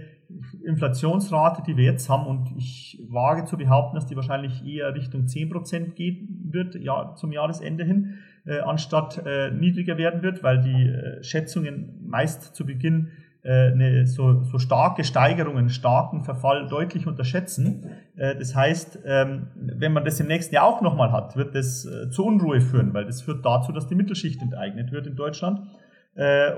Inflationsrate, 0.63 1.63
die 1.63 1.77
wir 1.77 1.85
jetzt 1.85 2.09
haben, 2.09 2.25
und 2.25 2.55
ich 2.57 3.01
wage 3.09 3.45
zu 3.45 3.57
behaupten, 3.57 3.95
dass 3.95 4.05
die 4.05 4.15
wahrscheinlich 4.15 4.65
eher 4.65 4.93
Richtung 4.93 5.25
10% 5.25 5.93
gehen 5.93 6.49
wird, 6.51 6.75
ja, 6.75 7.15
zum 7.15 7.31
Jahresende 7.31 7.83
hin, 7.83 8.15
äh, 8.45 8.59
anstatt 8.59 9.21
äh, 9.25 9.51
niedriger 9.51 9.97
werden 9.97 10.21
wird, 10.21 10.43
weil 10.43 10.61
die 10.61 10.89
äh, 10.89 11.23
Schätzungen 11.23 11.99
meist 12.05 12.55
zu 12.55 12.65
Beginn 12.65 13.09
äh, 13.43 13.71
eine 13.71 14.07
so, 14.07 14.41
so 14.43 14.57
starke 14.57 15.03
Steigerungen, 15.03 15.67
starken 15.67 16.23
Verfall 16.23 16.67
deutlich 16.69 17.07
unterschätzen. 17.07 17.89
Äh, 18.15 18.37
das 18.37 18.55
heißt, 18.55 18.99
ähm, 19.05 19.47
wenn 19.55 19.91
man 19.91 20.05
das 20.05 20.19
im 20.21 20.27
nächsten 20.27 20.55
Jahr 20.55 20.65
auch 20.65 20.81
nochmal 20.81 21.11
hat, 21.11 21.35
wird 21.35 21.53
das 21.53 21.85
äh, 21.85 22.09
zu 22.09 22.25
Unruhe 22.25 22.61
führen, 22.61 22.93
weil 22.93 23.05
das 23.05 23.21
führt 23.21 23.45
dazu, 23.45 23.73
dass 23.73 23.87
die 23.87 23.95
Mittelschicht 23.95 24.41
enteignet 24.41 24.91
wird 24.91 25.07
in 25.07 25.15
Deutschland. 25.15 25.61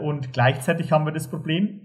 Und 0.01 0.34
gleichzeitig 0.34 0.91
haben 0.91 1.05
wir 1.05 1.13
das 1.13 1.29
Problem, 1.29 1.85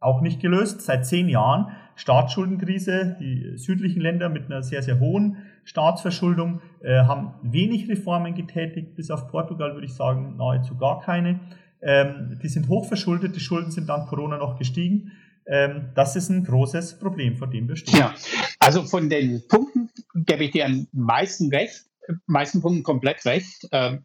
auch 0.00 0.20
nicht 0.22 0.40
gelöst. 0.40 0.82
Seit 0.82 1.06
zehn 1.06 1.28
Jahren 1.28 1.68
Staatsschuldenkrise. 1.94 3.16
Die 3.20 3.56
südlichen 3.56 4.00
Länder 4.00 4.28
mit 4.28 4.46
einer 4.46 4.62
sehr, 4.62 4.82
sehr 4.82 4.98
hohen 4.98 5.36
Staatsverschuldung 5.64 6.62
äh, 6.82 7.00
haben 7.00 7.34
wenig 7.42 7.88
Reformen 7.88 8.34
getätigt, 8.34 8.96
bis 8.96 9.10
auf 9.10 9.28
Portugal 9.28 9.74
würde 9.74 9.86
ich 9.86 9.94
sagen 9.94 10.36
nahezu 10.36 10.76
gar 10.76 11.00
keine. 11.00 11.40
Ähm, 11.82 12.38
die 12.42 12.48
sind 12.48 12.68
hochverschuldet, 12.68 13.36
die 13.36 13.40
Schulden 13.40 13.70
sind 13.70 13.88
dank 13.88 14.08
Corona 14.08 14.38
noch 14.38 14.58
gestiegen. 14.58 15.12
Ähm, 15.46 15.90
das 15.94 16.16
ist 16.16 16.28
ein 16.30 16.44
großes 16.44 16.98
Problem, 16.98 17.36
vor 17.36 17.48
dem 17.48 17.68
wir 17.68 17.76
stehen. 17.76 17.98
Ja, 17.98 18.14
also 18.58 18.84
von 18.84 19.08
den 19.08 19.42
Punkten 19.48 19.90
gebe 20.14 20.44
ich 20.44 20.50
dir 20.52 20.66
am 20.66 20.86
meisten 20.92 21.50
recht, 21.50 21.84
meisten 22.26 22.62
Punkten 22.62 22.82
komplett 22.82 23.24
recht. 23.24 23.68
Ähm, 23.72 24.04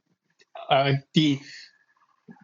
äh, 0.69 0.97
die, 1.15 1.39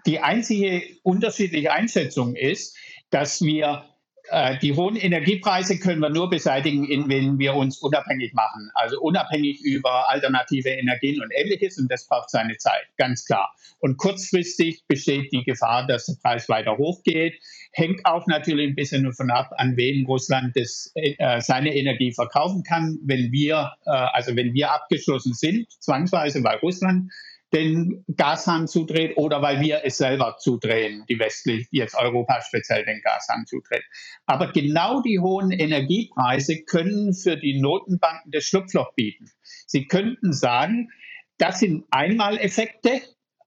die 0.06 0.20
einzige 0.20 0.82
unterschiedliche 1.04 1.72
Einschätzung 1.72 2.36
ist, 2.36 2.78
dass 3.12 3.42
wir 3.42 3.86
äh, 4.30 4.58
die 4.60 4.74
hohen 4.74 4.96
Energiepreise 4.96 5.78
können 5.78 6.00
wir 6.00 6.10
nur 6.10 6.30
beseitigen, 6.30 6.88
wenn 7.10 7.38
wir 7.38 7.54
uns 7.54 7.80
unabhängig 7.80 8.34
machen. 8.34 8.72
Also 8.74 9.00
unabhängig 9.02 9.62
über 9.62 10.10
alternative 10.10 10.70
Energien 10.70 11.22
und 11.22 11.32
ähnliches. 11.32 11.78
Und 11.78 11.92
das 11.92 12.08
braucht 12.08 12.30
seine 12.30 12.58
Zeit, 12.58 12.88
ganz 12.98 13.26
klar. 13.26 13.54
Und 13.80 13.98
kurzfristig 13.98 14.84
besteht 14.88 15.34
die 15.34 15.44
Gefahr, 15.44 15.86
dass 15.88 16.06
der 16.06 16.16
Preis 16.22 16.48
weiter 16.50 16.78
hochgeht. 16.78 17.42
Hängt 17.74 18.06
auch 18.06 18.28
natürlich 18.28 18.70
ein 18.70 18.76
bisschen 18.76 19.04
davon 19.04 19.32
ab, 19.32 19.52
an 19.58 19.76
wen 19.76 20.06
Russland 20.06 20.56
das, 20.56 20.92
äh, 20.96 21.42
seine 21.42 21.76
Energie 21.76 22.14
verkaufen 22.14 22.64
kann. 22.64 23.00
Wenn 23.04 23.32
wir, 23.32 23.74
äh, 23.86 23.90
also 23.90 24.36
wenn 24.36 24.54
wir 24.54 24.72
abgeschlossen 24.72 25.34
sind, 25.34 25.70
zwangsweise 25.82 26.42
bei 26.42 26.56
Russland, 26.58 27.12
den 27.54 28.06
Gashahn 28.08 28.68
zudreht 28.68 29.18
oder 29.18 29.42
weil 29.42 29.60
wir 29.60 29.82
es 29.84 29.98
selber 29.98 30.38
zudrehen, 30.40 31.04
die 31.10 31.20
westlich, 31.20 31.68
jetzt 31.72 31.96
Europa 31.96 32.42
speziell 32.42 32.86
den 32.86 33.02
Gashahn 33.02 33.46
zudreht. 33.46 33.84
Aber 34.26 34.52
genau 34.52 35.02
die 35.02 35.20
hohen 35.20 35.52
Energiepreise 35.52 36.64
können 36.64 37.14
für 37.14 37.36
die 37.36 37.60
Notenbanken 37.60 38.32
das 38.32 38.46
Schlupfloch 38.46 38.94
bieten. 38.96 39.30
Sie 39.68 39.88
könnten 39.88 40.32
sagen, 40.32 40.90
das 41.38 41.60
sind 41.60 41.86
Einmaleffekte. 41.92 43.02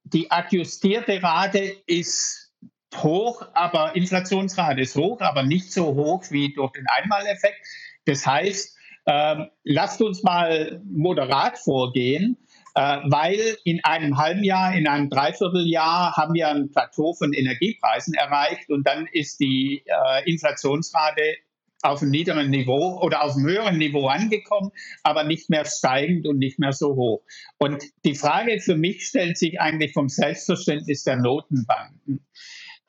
Die 0.05 0.31
adjustierte 0.31 1.23
Rate 1.23 1.77
ist 1.87 2.53
hoch, 2.95 3.47
aber 3.55 3.97
Inflationsrate 3.97 4.83
ist 4.83 4.97
hoch, 4.97 5.21
aber 5.21 5.43
nicht 5.43 5.73
so 5.73 5.95
hoch 5.95 6.25
wie 6.31 6.53
durch 6.53 6.73
den 6.73 6.87
Einmaleffekt. 6.87 7.67
Das 8.05 8.27
heißt, 8.27 8.77
äh, 9.07 9.47
lasst 9.65 10.03
uns 10.03 10.23
mal 10.23 10.83
moderat 10.85 11.59
vorgehen 11.59 12.37
weil 12.75 13.57
in 13.65 13.83
einem 13.85 14.19
halben 14.19 14.43
Jahr, 14.43 14.75
in 14.75 14.89
einem 14.89 15.09
Dreivierteljahr 15.09 16.17
haben 16.17 16.35
wir 16.35 16.49
ein 16.49 16.71
Plateau 16.71 17.15
von 17.15 17.33
Energiepreisen 17.33 18.15
erreicht 18.15 18.71
und 18.71 18.87
dann 18.87 19.07
ist 19.13 19.39
die 19.41 19.85
äh, 19.87 20.31
Inflationsrate 20.31 21.37
auf 21.85 22.03
einem 22.03 22.11
niederen 22.11 22.51
Niveau 22.51 22.99
oder 23.01 23.23
auf 23.23 23.37
einem 23.37 23.47
höheren 23.47 23.77
Niveau 23.79 24.09
angekommen, 24.09 24.71
aber 25.03 25.25
nicht 25.25 25.51
mehr 25.51 25.65
steigend 25.67 26.27
und 26.27 26.39
nicht 26.39 26.59
mehr 26.59 26.73
so 26.73 26.97
hoch. 26.97 27.23
Und 27.59 27.85
die 28.05 28.15
Frage 28.15 28.59
für 28.61 28.77
mich 28.77 29.07
stellt 29.07 29.37
sich 29.37 29.61
eigentlich 29.61 29.93
vom 29.93 30.09
Selbstverständnis 30.09 31.05
der 31.05 31.17
Notenbanken. 31.17 32.27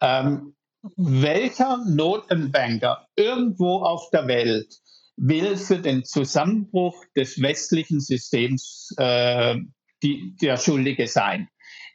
Ähm, 0.01 0.55
welcher 0.97 1.83
Notenbanker 1.87 3.07
irgendwo 3.15 3.79
auf 3.79 4.09
der 4.11 4.27
Welt 4.27 4.79
will 5.17 5.57
für 5.57 5.79
den 5.79 6.03
Zusammenbruch 6.03 7.03
des 7.15 7.41
westlichen 7.41 7.99
Systems 7.99 8.93
äh, 8.97 9.55
die, 10.03 10.35
der 10.41 10.57
Schuldige 10.57 11.07
sein. 11.07 11.47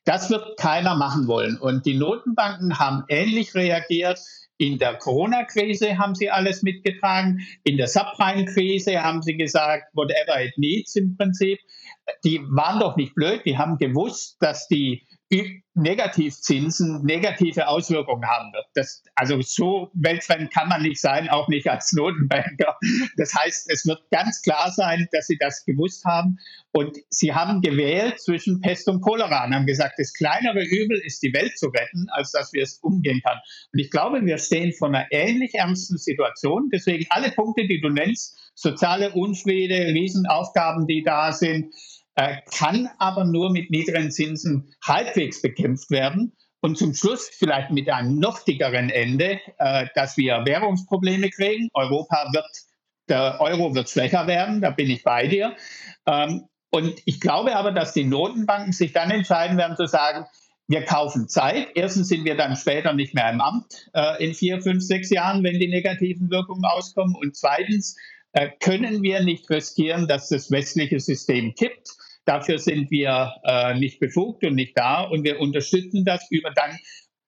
Das 0.05 0.31
wird 0.31 0.59
keiner 0.59 0.97
machen 0.97 1.27
wollen. 1.27 1.59
Und 1.59 1.85
die 1.85 1.95
Notenbanken 1.95 2.79
haben 2.79 3.05
ähnlich 3.09 3.55
reagiert. 3.55 4.19
In 4.57 4.79
der 4.79 4.97
Corona-Krise 4.97 5.99
haben 5.99 6.15
sie 6.15 6.31
alles 6.31 6.63
mitgetragen. 6.63 7.47
In 7.65 7.77
der 7.77 7.89
Subprime-Krise 7.89 9.03
haben 9.03 9.23
sie 9.23 9.37
gesagt, 9.37 9.85
whatever 9.95 10.43
it 10.43 10.57
needs 10.57 10.97
im 10.97 11.17
Prinzip. 11.17 11.59
Die 12.25 12.41
waren 12.51 12.81
doch 12.81 12.97
nicht 12.97 13.15
blöd. 13.15 13.43
Die 13.45 13.59
haben 13.59 13.79
gewusst, 13.79 14.37
dass 14.41 14.69
die 14.69 15.07
Negativzinsen 15.75 17.05
negative 17.05 17.69
Auswirkungen 17.69 18.29
haben 18.29 18.53
wird. 18.53 18.67
Das, 18.75 19.05
also 19.15 19.41
so 19.41 19.91
weltfremd 19.95 20.53
kann 20.53 20.69
man 20.69 20.83
nicht 20.83 21.01
sein, 21.01 21.29
auch 21.29 21.49
nicht 21.49 21.69
als 21.69 21.93
Notenbanker. 21.93 22.77
Das 23.17 23.35
heißt, 23.35 23.71
es 23.71 23.87
wird 23.87 24.01
ganz 24.11 24.43
klar 24.43 24.73
sein, 24.73 25.09
dass 25.13 25.29
sie 25.29 25.39
das 25.39 25.65
gewusst 25.65 26.05
haben. 26.05 26.39
Und 26.73 26.97
sie 27.11 27.33
haben 27.33 27.61
gewählt 27.61 28.21
zwischen 28.21 28.61
Pest 28.61 28.89
und 28.89 29.01
Cholera 29.01 29.45
und 29.45 29.55
haben 29.55 29.67
gesagt, 29.67 29.95
das 29.99 30.13
kleinere 30.13 30.63
Übel 30.65 30.99
ist 30.99 31.23
die 31.23 31.33
Welt 31.33 31.57
zu 31.57 31.69
retten, 31.69 32.07
als 32.11 32.33
dass 32.33 32.53
wir 32.53 32.63
es 32.63 32.79
umgehen 32.79 33.21
können. 33.25 33.41
Und 33.73 33.79
ich 33.79 33.91
glaube, 33.91 34.25
wir 34.25 34.39
stehen 34.39 34.73
vor 34.73 34.89
einer 34.89 35.07
ähnlich 35.11 35.55
ernsten 35.55 35.99
Situation. 35.99 36.71
Deswegen 36.73 37.07
alle 37.11 37.31
Punkte, 37.31 37.67
die 37.67 37.81
du 37.81 37.89
nennst, 37.89 38.37
soziale 38.55 39.13
Unfriede, 39.13 39.87
Riesenaufgaben, 39.95 40.87
die 40.87 41.03
da 41.03 41.33
sind, 41.33 41.73
äh, 42.21 42.37
kann 42.55 42.91
aber 42.99 43.25
nur 43.25 43.51
mit 43.51 43.71
niedrigen 43.71 44.11
Zinsen 44.11 44.75
halbwegs 44.85 45.41
bekämpft 45.41 45.91
werden. 45.91 46.37
Und 46.61 46.77
zum 46.77 46.93
Schluss 46.93 47.31
vielleicht 47.33 47.71
mit 47.71 47.89
einem 47.89 48.19
noch 48.19 48.45
dickeren 48.45 48.91
Ende, 48.91 49.41
äh, 49.57 49.87
dass 49.95 50.19
wir 50.19 50.45
Währungsprobleme 50.45 51.31
kriegen. 51.31 51.71
Europa 51.73 52.29
wird, 52.35 52.51
der 53.09 53.41
Euro 53.41 53.75
wird 53.75 53.89
schwächer 53.89 54.27
werden, 54.27 54.61
da 54.61 54.69
bin 54.69 54.91
ich 54.91 55.03
bei 55.03 55.29
dir. 55.29 55.57
Ähm, 56.07 56.45
und 56.71 57.01
ich 57.07 57.21
glaube 57.21 57.57
aber, 57.57 57.73
dass 57.73 57.95
die 57.95 58.05
Notenbanken 58.05 58.75
sich 58.75 58.93
dann 58.93 59.11
entscheiden 59.11 59.57
werden 59.57 59.77
zu 59.79 59.87
sagen, 59.87 60.27
wir 60.69 60.85
kaufen 60.85 61.27
Zeit. 61.27 61.69
Erstens 61.75 62.09
sind 62.09 62.27
wir 62.27 62.37
dann 62.37 62.55
später 62.55 62.93
nicht 62.93 63.15
mehr 63.15 63.31
im 63.31 63.41
Amt 63.41 63.89
äh, 63.95 64.23
in 64.23 64.35
vier, 64.35 64.61
fünf, 64.61 64.85
sechs 64.85 65.09
Jahren, 65.09 65.43
wenn 65.43 65.59
die 65.59 65.69
negativen 65.69 66.31
Wirkungen 66.31 66.67
auskommen. 66.67 67.17
Und 67.17 67.35
zweitens 67.35 67.97
äh, 68.33 68.51
können 68.61 69.03
wir 69.03 69.23
nicht 69.23 69.49
riskieren, 69.49 70.07
dass 70.07 70.29
das 70.29 70.51
westliche 70.51 71.01
System 71.01 71.55
kippt. 71.55 71.97
Dafür 72.31 72.61
sind 72.61 72.93
wir 72.93 73.35
äh, 73.43 73.75
nicht 73.75 73.99
befugt 73.99 74.45
und 74.45 74.55
nicht 74.55 74.79
da 74.79 75.03
und 75.03 75.25
wir 75.25 75.41
unterstützen 75.41 76.05
das 76.05 76.25
über 76.31 76.53
dann 76.53 76.79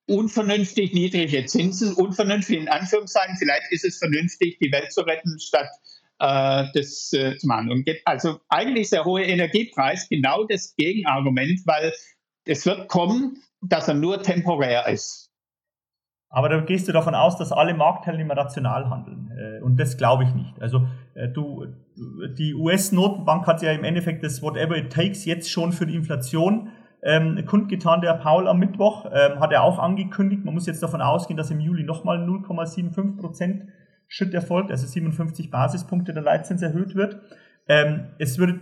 unvernünftig 0.06 0.92
niedrige 0.92 1.44
Zinsen, 1.44 1.94
unvernünftig 1.94 2.56
in 2.56 2.68
Anführungszeichen. 2.68 3.36
Vielleicht 3.36 3.64
ist 3.72 3.84
es 3.84 3.98
vernünftig, 3.98 4.58
die 4.60 4.70
Welt 4.70 4.92
zu 4.92 5.00
retten, 5.00 5.40
statt 5.40 5.66
äh, 6.20 6.66
das 6.72 7.12
äh, 7.14 7.36
zu 7.36 7.48
machen. 7.48 7.72
Und 7.72 7.90
also 8.04 8.38
eigentlich 8.48 8.82
ist 8.82 8.92
der 8.92 9.04
hohe 9.04 9.24
Energiepreis 9.24 10.08
genau 10.08 10.44
das 10.44 10.72
Gegenargument, 10.76 11.62
weil 11.64 11.92
es 12.44 12.64
wird 12.64 12.86
kommen, 12.86 13.42
dass 13.60 13.88
er 13.88 13.94
nur 13.94 14.22
temporär 14.22 14.86
ist. 14.86 15.31
Aber 16.34 16.48
da 16.48 16.60
gehst 16.60 16.88
du 16.88 16.92
davon 16.92 17.14
aus, 17.14 17.36
dass 17.36 17.52
alle 17.52 17.74
Marktteilnehmer 17.74 18.34
rational 18.34 18.88
handeln. 18.88 19.30
Äh, 19.36 19.62
und 19.62 19.78
das 19.78 19.98
glaube 19.98 20.24
ich 20.24 20.34
nicht. 20.34 20.60
Also 20.60 20.86
äh, 21.14 21.28
du, 21.28 21.66
die 22.38 22.54
US-Notenbank 22.54 23.46
hat 23.46 23.62
ja 23.62 23.70
im 23.70 23.84
Endeffekt 23.84 24.24
das 24.24 24.42
Whatever 24.42 24.76
it 24.76 24.90
takes 24.90 25.26
jetzt 25.26 25.50
schon 25.50 25.72
für 25.72 25.86
die 25.86 25.94
Inflation 25.94 26.70
ähm, 27.02 27.44
kundgetan. 27.44 28.00
Der 28.00 28.14
Paul 28.14 28.48
am 28.48 28.58
Mittwoch 28.58 29.04
ähm, 29.12 29.40
hat 29.40 29.52
er 29.52 29.62
auch 29.62 29.78
angekündigt. 29.78 30.42
Man 30.42 30.54
muss 30.54 30.66
jetzt 30.66 30.82
davon 30.82 31.02
ausgehen, 31.02 31.36
dass 31.36 31.50
im 31.50 31.60
Juli 31.60 31.84
nochmal 31.84 32.18
0,75 32.24 33.20
Prozent 33.20 33.64
Schritt 34.08 34.32
erfolgt, 34.32 34.70
also 34.70 34.86
57 34.86 35.50
Basispunkte 35.50 36.14
der 36.14 36.22
Leitzins 36.22 36.62
erhöht 36.62 36.94
wird. 36.94 37.20
ähm, 37.68 38.08
es 38.18 38.38
würde, 38.38 38.60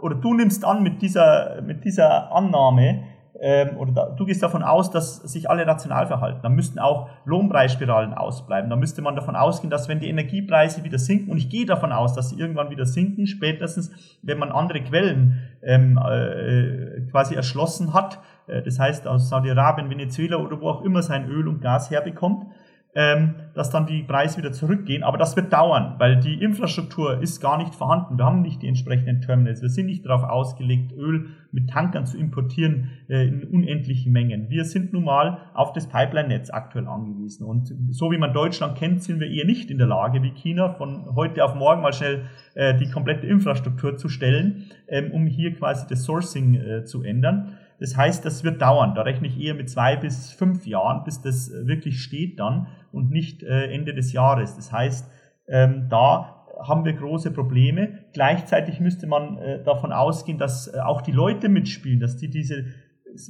oder 0.00 0.14
du 0.14 0.34
nimmst 0.34 0.64
an 0.64 0.82
mit 0.82 1.02
dieser, 1.02 1.60
mit 1.62 1.84
dieser 1.84 2.32
Annahme, 2.32 3.04
ähm, 3.40 3.76
oder 3.78 3.92
da, 3.92 4.08
du 4.10 4.24
gehst 4.24 4.42
davon 4.42 4.62
aus, 4.62 4.90
dass 4.90 5.16
sich 5.16 5.50
alle 5.50 5.66
rational 5.66 6.06
verhalten. 6.06 6.40
Dann 6.42 6.54
müssten 6.54 6.78
auch 6.78 7.08
Lohnpreisspiralen 7.24 8.14
ausbleiben. 8.14 8.70
Da 8.70 8.76
müsste 8.76 9.02
man 9.02 9.16
davon 9.16 9.34
ausgehen, 9.34 9.70
dass 9.70 9.88
wenn 9.88 9.98
die 9.98 10.08
Energiepreise 10.08 10.84
wieder 10.84 10.98
sinken, 10.98 11.30
und 11.30 11.38
ich 11.38 11.48
gehe 11.48 11.66
davon 11.66 11.92
aus, 11.92 12.14
dass 12.14 12.30
sie 12.30 12.38
irgendwann 12.38 12.70
wieder 12.70 12.86
sinken, 12.86 13.26
spätestens 13.26 13.90
wenn 14.22 14.38
man 14.38 14.52
andere 14.52 14.82
Quellen 14.82 15.42
ähm, 15.62 15.98
äh, 15.98 17.00
quasi 17.10 17.34
erschlossen 17.34 17.92
hat, 17.92 18.20
äh, 18.46 18.62
das 18.62 18.78
heißt 18.78 19.08
aus 19.08 19.28
Saudi-Arabien, 19.28 19.90
Venezuela 19.90 20.36
oder 20.36 20.60
wo 20.60 20.68
auch 20.68 20.82
immer 20.82 21.02
sein 21.02 21.28
Öl 21.28 21.48
und 21.48 21.60
Gas 21.60 21.90
herbekommt, 21.90 22.46
ähm, 22.94 23.34
dass 23.54 23.70
dann 23.70 23.86
die 23.86 24.02
Preise 24.02 24.38
wieder 24.38 24.52
zurückgehen. 24.52 25.02
Aber 25.02 25.18
das 25.18 25.34
wird 25.34 25.52
dauern, 25.52 25.96
weil 25.98 26.20
die 26.20 26.42
Infrastruktur 26.42 27.20
ist 27.20 27.40
gar 27.40 27.58
nicht 27.58 27.74
vorhanden. 27.74 28.18
Wir 28.18 28.24
haben 28.24 28.42
nicht 28.42 28.62
die 28.62 28.68
entsprechenden 28.68 29.20
Terminals. 29.20 29.62
Wir 29.62 29.68
sind 29.68 29.86
nicht 29.86 30.06
darauf 30.06 30.22
ausgelegt, 30.22 30.92
Öl 30.92 31.30
mit 31.50 31.70
Tankern 31.70 32.06
zu 32.06 32.16
importieren 32.18 32.90
äh, 33.08 33.26
in 33.26 33.44
unendlichen 33.44 34.12
Mengen. 34.12 34.48
Wir 34.48 34.64
sind 34.64 34.92
nun 34.92 35.04
mal 35.04 35.38
auf 35.54 35.72
das 35.72 35.88
Pipeline-Netz 35.88 36.50
aktuell 36.50 36.86
angewiesen. 36.86 37.46
Und 37.46 37.72
so 37.90 38.10
wie 38.10 38.18
man 38.18 38.32
Deutschland 38.32 38.76
kennt, 38.76 39.02
sind 39.02 39.20
wir 39.20 39.28
eher 39.28 39.44
nicht 39.44 39.70
in 39.70 39.78
der 39.78 39.86
Lage, 39.86 40.22
wie 40.22 40.30
China, 40.30 40.68
von 40.70 41.14
heute 41.16 41.44
auf 41.44 41.54
morgen 41.54 41.82
mal 41.82 41.92
schnell 41.92 42.26
äh, 42.54 42.76
die 42.76 42.90
komplette 42.90 43.26
Infrastruktur 43.26 43.96
zu 43.96 44.08
stellen, 44.08 44.70
ähm, 44.88 45.10
um 45.12 45.26
hier 45.26 45.54
quasi 45.54 45.86
das 45.88 46.04
Sourcing 46.04 46.54
äh, 46.54 46.84
zu 46.84 47.02
ändern. 47.02 47.54
Das 47.84 47.98
heißt, 47.98 48.24
das 48.24 48.44
wird 48.44 48.62
dauern. 48.62 48.94
Da 48.94 49.02
rechne 49.02 49.28
ich 49.28 49.38
eher 49.38 49.52
mit 49.52 49.68
zwei 49.68 49.94
bis 49.94 50.32
fünf 50.32 50.66
Jahren, 50.66 51.04
bis 51.04 51.20
das 51.20 51.50
äh, 51.50 51.66
wirklich 51.66 52.02
steht 52.02 52.40
dann 52.40 52.68
und 52.92 53.10
nicht 53.10 53.42
äh, 53.42 53.66
Ende 53.74 53.92
des 53.92 54.14
Jahres. 54.14 54.56
Das 54.56 54.72
heißt, 54.72 55.10
ähm, 55.48 55.88
da 55.90 56.46
haben 56.66 56.86
wir 56.86 56.94
große 56.94 57.30
Probleme. 57.30 57.98
Gleichzeitig 58.14 58.80
müsste 58.80 59.06
man 59.06 59.36
äh, 59.36 59.62
davon 59.62 59.92
ausgehen, 59.92 60.38
dass 60.38 60.72
auch 60.72 61.02
die 61.02 61.12
Leute 61.12 61.50
mitspielen, 61.50 62.00
dass 62.00 62.16
die 62.16 62.30
diese, 62.30 62.64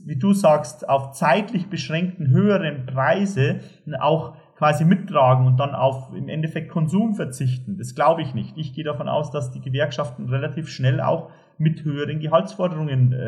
wie 0.06 0.20
du 0.20 0.32
sagst, 0.32 0.88
auf 0.88 1.10
zeitlich 1.10 1.66
beschränkten 1.66 2.28
höheren 2.28 2.86
Preise 2.86 3.58
auch 3.98 4.36
quasi 4.54 4.84
mittragen 4.84 5.48
und 5.48 5.56
dann 5.58 5.74
auf 5.74 6.14
im 6.14 6.28
Endeffekt 6.28 6.68
Konsum 6.68 7.16
verzichten. 7.16 7.76
Das 7.76 7.96
glaube 7.96 8.22
ich 8.22 8.34
nicht. 8.34 8.56
Ich 8.56 8.72
gehe 8.72 8.84
davon 8.84 9.08
aus, 9.08 9.32
dass 9.32 9.50
die 9.50 9.60
Gewerkschaften 9.60 10.28
relativ 10.28 10.68
schnell 10.68 11.00
auch 11.00 11.32
mit 11.58 11.84
höheren 11.84 12.20
Gehaltsforderungen 12.20 13.12
äh, 13.12 13.24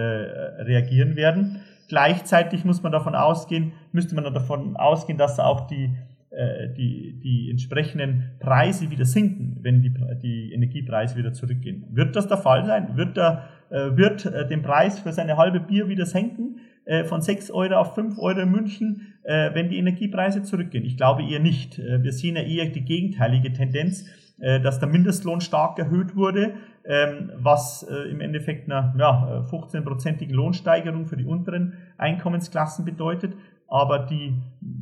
reagieren 0.63 1.17
werden. 1.17 1.61
Gleichzeitig 1.89 2.65
muss 2.65 2.83
man 2.83 2.93
davon 2.93 3.15
ausgehen, 3.15 3.73
müsste 3.93 4.15
man 4.15 4.25
davon 4.33 4.77
ausgehen, 4.77 5.19
dass 5.19 5.39
auch 5.39 5.69
die, 5.69 5.95
äh, 6.31 6.69
die, 6.77 7.21
die 7.23 7.51
entsprechenden 7.51 8.33
Preise 8.41 8.91
wieder 8.91 9.05
sinken, 9.05 9.59
wenn 9.63 9.83
die, 9.83 9.95
die 10.23 10.53
Energiepreise 10.53 11.17
wieder 11.17 11.33
zurückgehen. 11.33 11.85
Wird 11.91 12.17
das 12.17 12.27
der 12.27 12.39
Fall 12.39 12.65
sein? 12.67 12.97
Wird, 12.97 13.17
der, 13.17 13.45
äh, 13.71 13.97
wird 13.97 14.27
äh, 14.27 14.47
den 14.47 14.63
Preis 14.63 14.99
für 14.99 15.13
seine 15.13 15.37
halbe 15.37 15.61
Bier 15.61 15.89
wieder 15.89 16.07
senken? 16.07 16.61
Äh, 16.87 17.03
von 17.05 17.21
6 17.21 17.51
Euro 17.51 17.75
auf 17.75 17.97
5 17.97 18.17
Euro 18.19 18.39
in 18.39 18.51
München, 18.53 19.15
äh, 19.25 19.53
wenn 19.55 19.69
die 19.69 19.77
Energiepreise 19.77 20.45
zurückgehen? 20.45 20.85
Ich 20.85 20.97
glaube 20.97 21.25
eher 21.25 21.41
nicht. 21.41 21.81
Äh, 21.81 22.03
wir 22.05 22.13
sehen 22.13 22.37
ja 22.37 22.43
eher 22.43 22.67
die 22.67 22.85
gegenteilige 22.85 23.53
Tendenz, 23.53 24.07
dass 24.39 24.79
der 24.79 24.89
Mindestlohn 24.89 25.41
stark 25.41 25.79
erhöht 25.79 26.15
wurde, 26.15 26.57
ähm, 26.85 27.33
was 27.37 27.83
im 27.83 28.21
Endeffekt 28.21 28.71
eine 28.71 28.93
ja, 28.99 29.43
15-prozentige 29.51 30.35
Lohnsteigerung 30.35 31.07
für 31.07 31.17
die 31.17 31.25
unteren 31.25 31.73
Einkommensklassen 31.97 32.85
bedeutet. 32.85 33.35
Aber 33.67 34.01
die 34.01 34.35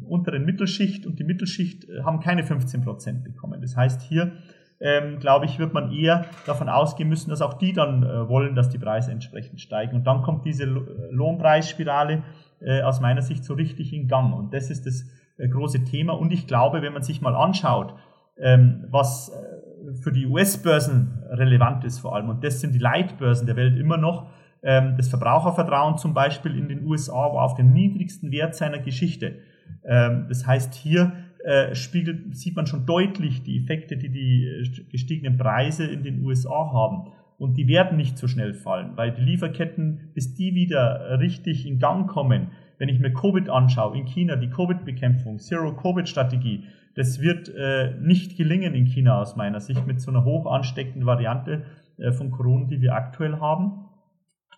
unteren 0.06 0.44
Mittelschicht 0.44 1.06
und 1.06 1.20
die 1.20 1.24
Mittelschicht 1.24 1.86
haben 2.04 2.18
keine 2.18 2.42
15 2.42 2.82
Prozent 2.82 3.22
bekommen. 3.22 3.60
Das 3.60 3.76
heißt, 3.76 4.02
hier 4.02 4.32
ähm, 4.80 5.18
glaube 5.18 5.46
ich, 5.46 5.58
wird 5.58 5.72
man 5.72 5.92
eher 5.92 6.26
davon 6.46 6.68
ausgehen 6.68 7.08
müssen, 7.08 7.30
dass 7.30 7.40
auch 7.40 7.54
die 7.54 7.72
dann 7.72 8.02
äh, 8.02 8.28
wollen, 8.28 8.54
dass 8.54 8.68
die 8.68 8.78
Preise 8.78 9.12
entsprechend 9.12 9.60
steigen. 9.60 9.96
Und 9.96 10.06
dann 10.06 10.22
kommt 10.22 10.44
diese 10.44 10.64
Lohnpreisspirale 10.64 12.22
äh, 12.60 12.82
aus 12.82 13.00
meiner 13.00 13.22
Sicht 13.22 13.44
so 13.44 13.54
richtig 13.54 13.92
in 13.92 14.08
Gang. 14.08 14.34
Und 14.34 14.52
das 14.52 14.70
ist 14.70 14.86
das 14.86 15.06
äh, 15.38 15.48
große 15.48 15.84
Thema. 15.84 16.12
Und 16.14 16.32
ich 16.32 16.46
glaube, 16.46 16.82
wenn 16.82 16.92
man 16.92 17.02
sich 17.02 17.20
mal 17.20 17.34
anschaut, 17.34 17.94
ähm, 18.38 18.84
was 18.90 19.30
äh, 19.30 19.94
für 20.02 20.12
die 20.12 20.26
US-Börsen 20.26 21.22
relevant 21.30 21.84
ist 21.84 21.98
vor 21.98 22.14
allem, 22.14 22.28
und 22.28 22.42
das 22.44 22.60
sind 22.60 22.74
die 22.74 22.78
Leitbörsen 22.78 23.46
der 23.46 23.56
Welt 23.56 23.78
immer 23.78 23.96
noch, 23.96 24.30
ähm, 24.62 24.94
das 24.96 25.08
Verbrauchervertrauen 25.08 25.98
zum 25.98 26.14
Beispiel 26.14 26.56
in 26.56 26.68
den 26.68 26.86
USA 26.86 27.12
war 27.12 27.42
auf 27.42 27.54
dem 27.54 27.72
niedrigsten 27.72 28.32
Wert 28.32 28.54
seiner 28.54 28.78
Geschichte. 28.78 29.36
Ähm, 29.84 30.26
das 30.28 30.46
heißt, 30.46 30.74
hier 30.74 31.12
äh, 31.44 31.74
spiegelt, 31.74 32.34
sieht 32.34 32.56
man 32.56 32.66
schon 32.66 32.86
deutlich 32.86 33.42
die 33.42 33.58
Effekte, 33.58 33.98
die 33.98 34.08
die 34.08 34.46
äh, 34.46 34.84
gestiegenen 34.90 35.36
Preise 35.36 35.84
in 35.84 36.02
den 36.02 36.24
USA 36.24 36.72
haben. 36.72 37.12
Und 37.38 37.56
die 37.56 37.66
werden 37.66 37.96
nicht 37.96 38.16
so 38.16 38.28
schnell 38.28 38.54
fallen, 38.54 38.96
weil 38.96 39.12
die 39.12 39.22
Lieferketten, 39.22 40.10
bis 40.14 40.34
die 40.34 40.54
wieder 40.54 41.18
richtig 41.18 41.66
in 41.66 41.78
Gang 41.78 42.08
kommen, 42.08 42.52
wenn 42.78 42.88
ich 42.88 43.00
mir 43.00 43.12
Covid 43.12 43.48
anschaue, 43.48 43.96
in 43.96 44.06
China 44.06 44.36
die 44.36 44.50
Covid-Bekämpfung, 44.50 45.38
Zero-Covid-Strategie, 45.38 46.64
das 46.94 47.20
wird 47.20 47.48
äh, 47.48 47.94
nicht 48.00 48.36
gelingen 48.36 48.74
in 48.74 48.86
China 48.86 49.20
aus 49.20 49.36
meiner 49.36 49.60
Sicht 49.60 49.86
mit 49.86 50.00
so 50.00 50.10
einer 50.10 50.24
hoch 50.24 50.46
ansteckenden 50.46 51.06
Variante 51.06 51.64
äh, 51.98 52.12
von 52.12 52.30
Corona, 52.30 52.66
die 52.66 52.80
wir 52.80 52.94
aktuell 52.94 53.40
haben. 53.40 53.86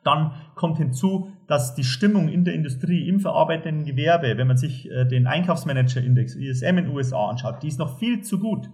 Dann 0.04 0.32
kommt 0.54 0.78
hinzu, 0.78 1.32
dass 1.48 1.74
die 1.74 1.82
Stimmung 1.82 2.28
in 2.28 2.44
der 2.44 2.54
Industrie, 2.54 3.08
im 3.08 3.20
verarbeitenden 3.20 3.86
Gewerbe, 3.86 4.36
wenn 4.36 4.46
man 4.46 4.56
sich 4.56 4.90
äh, 4.90 5.04
den 5.04 5.26
Einkaufsmanager-Index, 5.26 6.36
ISM 6.36 6.78
in 6.78 6.84
den 6.84 6.88
USA 6.88 7.28
anschaut, 7.28 7.62
die 7.62 7.68
ist 7.68 7.78
noch 7.78 7.98
viel 7.98 8.20
zu 8.20 8.38
gut. 8.38 8.68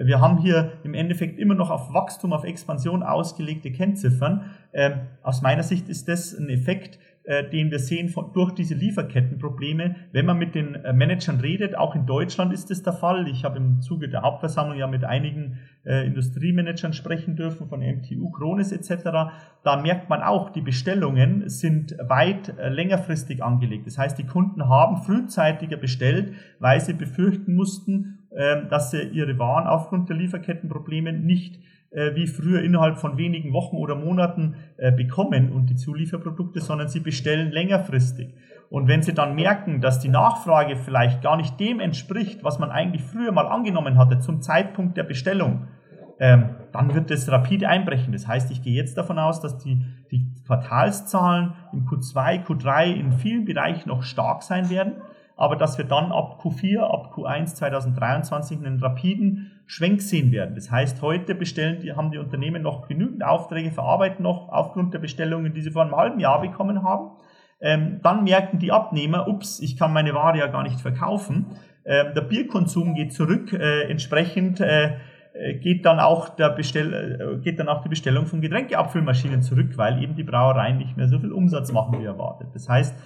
Wir 0.00 0.20
haben 0.20 0.38
hier 0.38 0.72
im 0.84 0.94
Endeffekt 0.94 1.38
immer 1.38 1.54
noch 1.54 1.70
auf 1.70 1.92
Wachstum, 1.92 2.32
auf 2.32 2.44
Expansion 2.44 3.02
ausgelegte 3.02 3.72
Kennziffern. 3.72 4.44
Ähm, 4.72 5.00
aus 5.22 5.42
meiner 5.42 5.64
Sicht 5.64 5.88
ist 5.88 6.08
das 6.08 6.36
ein 6.38 6.48
Effekt, 6.48 6.98
äh, 7.28 7.48
den 7.48 7.70
wir 7.70 7.78
sehen 7.78 8.08
von, 8.08 8.32
durch 8.32 8.52
diese 8.52 8.74
Lieferkettenprobleme. 8.74 9.96
Wenn 10.12 10.24
man 10.24 10.38
mit 10.38 10.54
den 10.54 10.76
äh, 10.76 10.92
Managern 10.92 11.40
redet, 11.40 11.76
auch 11.76 11.94
in 11.94 12.06
Deutschland 12.06 12.54
ist 12.54 12.70
das 12.70 12.82
der 12.82 12.94
Fall. 12.94 13.28
Ich 13.28 13.44
habe 13.44 13.58
im 13.58 13.82
Zuge 13.82 14.08
der 14.08 14.22
Hauptversammlung 14.22 14.78
ja 14.78 14.86
mit 14.86 15.04
einigen 15.04 15.58
äh, 15.84 16.06
Industriemanagern 16.06 16.92
sprechen 16.92 17.36
dürfen, 17.36 17.68
von 17.68 17.80
MTU, 17.80 18.30
Kronis 18.30 18.72
etc. 18.72 19.32
Da 19.62 19.76
merkt 19.82 20.08
man 20.08 20.22
auch, 20.22 20.50
die 20.50 20.62
Bestellungen 20.62 21.48
sind 21.48 21.96
weit 22.00 22.56
äh, 22.56 22.68
längerfristig 22.68 23.42
angelegt. 23.42 23.86
Das 23.86 23.98
heißt, 23.98 24.16
die 24.16 24.26
Kunden 24.26 24.68
haben 24.68 25.02
frühzeitiger 25.02 25.76
bestellt, 25.76 26.32
weil 26.60 26.80
sie 26.80 26.94
befürchten 26.94 27.54
mussten, 27.54 28.17
dass 28.30 28.90
sie 28.90 29.02
ihre 29.02 29.38
Waren 29.38 29.66
aufgrund 29.66 30.10
der 30.10 30.16
Lieferkettenprobleme 30.16 31.12
nicht 31.14 31.58
äh, 31.90 32.14
wie 32.14 32.26
früher 32.26 32.62
innerhalb 32.62 32.98
von 32.98 33.16
wenigen 33.16 33.52
Wochen 33.54 33.76
oder 33.76 33.94
Monaten 33.94 34.56
äh, 34.76 34.92
bekommen 34.92 35.52
und 35.52 35.70
die 35.70 35.76
Zulieferprodukte, 35.76 36.60
sondern 36.60 36.88
sie 36.88 37.00
bestellen 37.00 37.50
längerfristig. 37.50 38.34
Und 38.68 38.88
wenn 38.88 39.02
sie 39.02 39.14
dann 39.14 39.34
merken, 39.34 39.80
dass 39.80 39.98
die 39.98 40.10
Nachfrage 40.10 40.76
vielleicht 40.76 41.22
gar 41.22 41.38
nicht 41.38 41.58
dem 41.58 41.80
entspricht, 41.80 42.44
was 42.44 42.58
man 42.58 42.70
eigentlich 42.70 43.02
früher 43.02 43.32
mal 43.32 43.46
angenommen 43.46 43.96
hatte 43.96 44.18
zum 44.18 44.42
Zeitpunkt 44.42 44.98
der 44.98 45.04
Bestellung, 45.04 45.68
ähm, 46.20 46.50
dann 46.72 46.94
wird 46.94 47.10
das 47.10 47.30
rapide 47.30 47.68
einbrechen. 47.68 48.12
Das 48.12 48.28
heißt, 48.28 48.50
ich 48.50 48.62
gehe 48.62 48.74
jetzt 48.74 48.98
davon 48.98 49.18
aus, 49.18 49.40
dass 49.40 49.56
die, 49.56 49.82
die 50.10 50.26
Quartalszahlen 50.46 51.54
im 51.72 51.86
Q2, 51.86 52.44
Q3 52.44 52.92
in 52.92 53.12
vielen 53.12 53.46
Bereichen 53.46 53.88
noch 53.88 54.02
stark 54.02 54.42
sein 54.42 54.68
werden 54.68 54.96
aber 55.38 55.54
dass 55.54 55.78
wir 55.78 55.84
dann 55.84 56.10
ab 56.10 56.40
Q4, 56.42 56.80
ab 56.80 57.12
Q1 57.14 57.54
2023 57.54 58.58
einen 58.58 58.80
rapiden 58.80 59.52
Schwenk 59.66 60.02
sehen 60.02 60.32
werden. 60.32 60.56
Das 60.56 60.70
heißt, 60.70 61.00
heute 61.00 61.36
bestellen 61.36 61.78
die, 61.80 61.92
haben 61.92 62.10
die 62.10 62.18
Unternehmen 62.18 62.62
noch 62.62 62.88
genügend 62.88 63.22
Aufträge, 63.22 63.70
verarbeiten 63.70 64.24
noch 64.24 64.48
aufgrund 64.48 64.94
der 64.94 64.98
Bestellungen, 64.98 65.54
die 65.54 65.60
sie 65.60 65.70
vor 65.70 65.82
einem 65.82 65.94
halben 65.94 66.18
Jahr 66.18 66.40
bekommen 66.40 66.82
haben. 66.82 67.12
Ähm, 67.60 68.00
dann 68.02 68.24
merken 68.24 68.58
die 68.58 68.72
Abnehmer, 68.72 69.28
ups, 69.28 69.60
ich 69.60 69.76
kann 69.76 69.92
meine 69.92 70.12
Ware 70.12 70.38
ja 70.38 70.48
gar 70.48 70.64
nicht 70.64 70.80
verkaufen. 70.80 71.46
Ähm, 71.84 72.14
der 72.16 72.22
Bierkonsum 72.22 72.94
geht 72.94 73.12
zurück, 73.12 73.52
äh, 73.52 73.82
entsprechend 73.88 74.60
äh, 74.60 74.96
äh 75.34 75.54
geht 75.60 75.86
dann 75.86 76.00
auch 76.00 76.30
der 76.30 76.50
Bestell, 76.50 77.38
äh, 77.38 77.44
geht 77.44 77.60
dann 77.60 77.68
auch 77.68 77.82
die 77.82 77.88
Bestellung 77.88 78.26
von 78.26 78.40
Getränkeabfüllmaschinen 78.40 79.42
zurück, 79.42 79.76
weil 79.76 80.02
eben 80.02 80.16
die 80.16 80.24
Brauereien 80.24 80.78
nicht 80.78 80.96
mehr 80.96 81.06
so 81.06 81.20
viel 81.20 81.30
Umsatz 81.30 81.70
machen 81.70 82.00
wie 82.00 82.04
erwartet. 82.04 82.48
Das 82.54 82.68
heißt, 82.68 82.98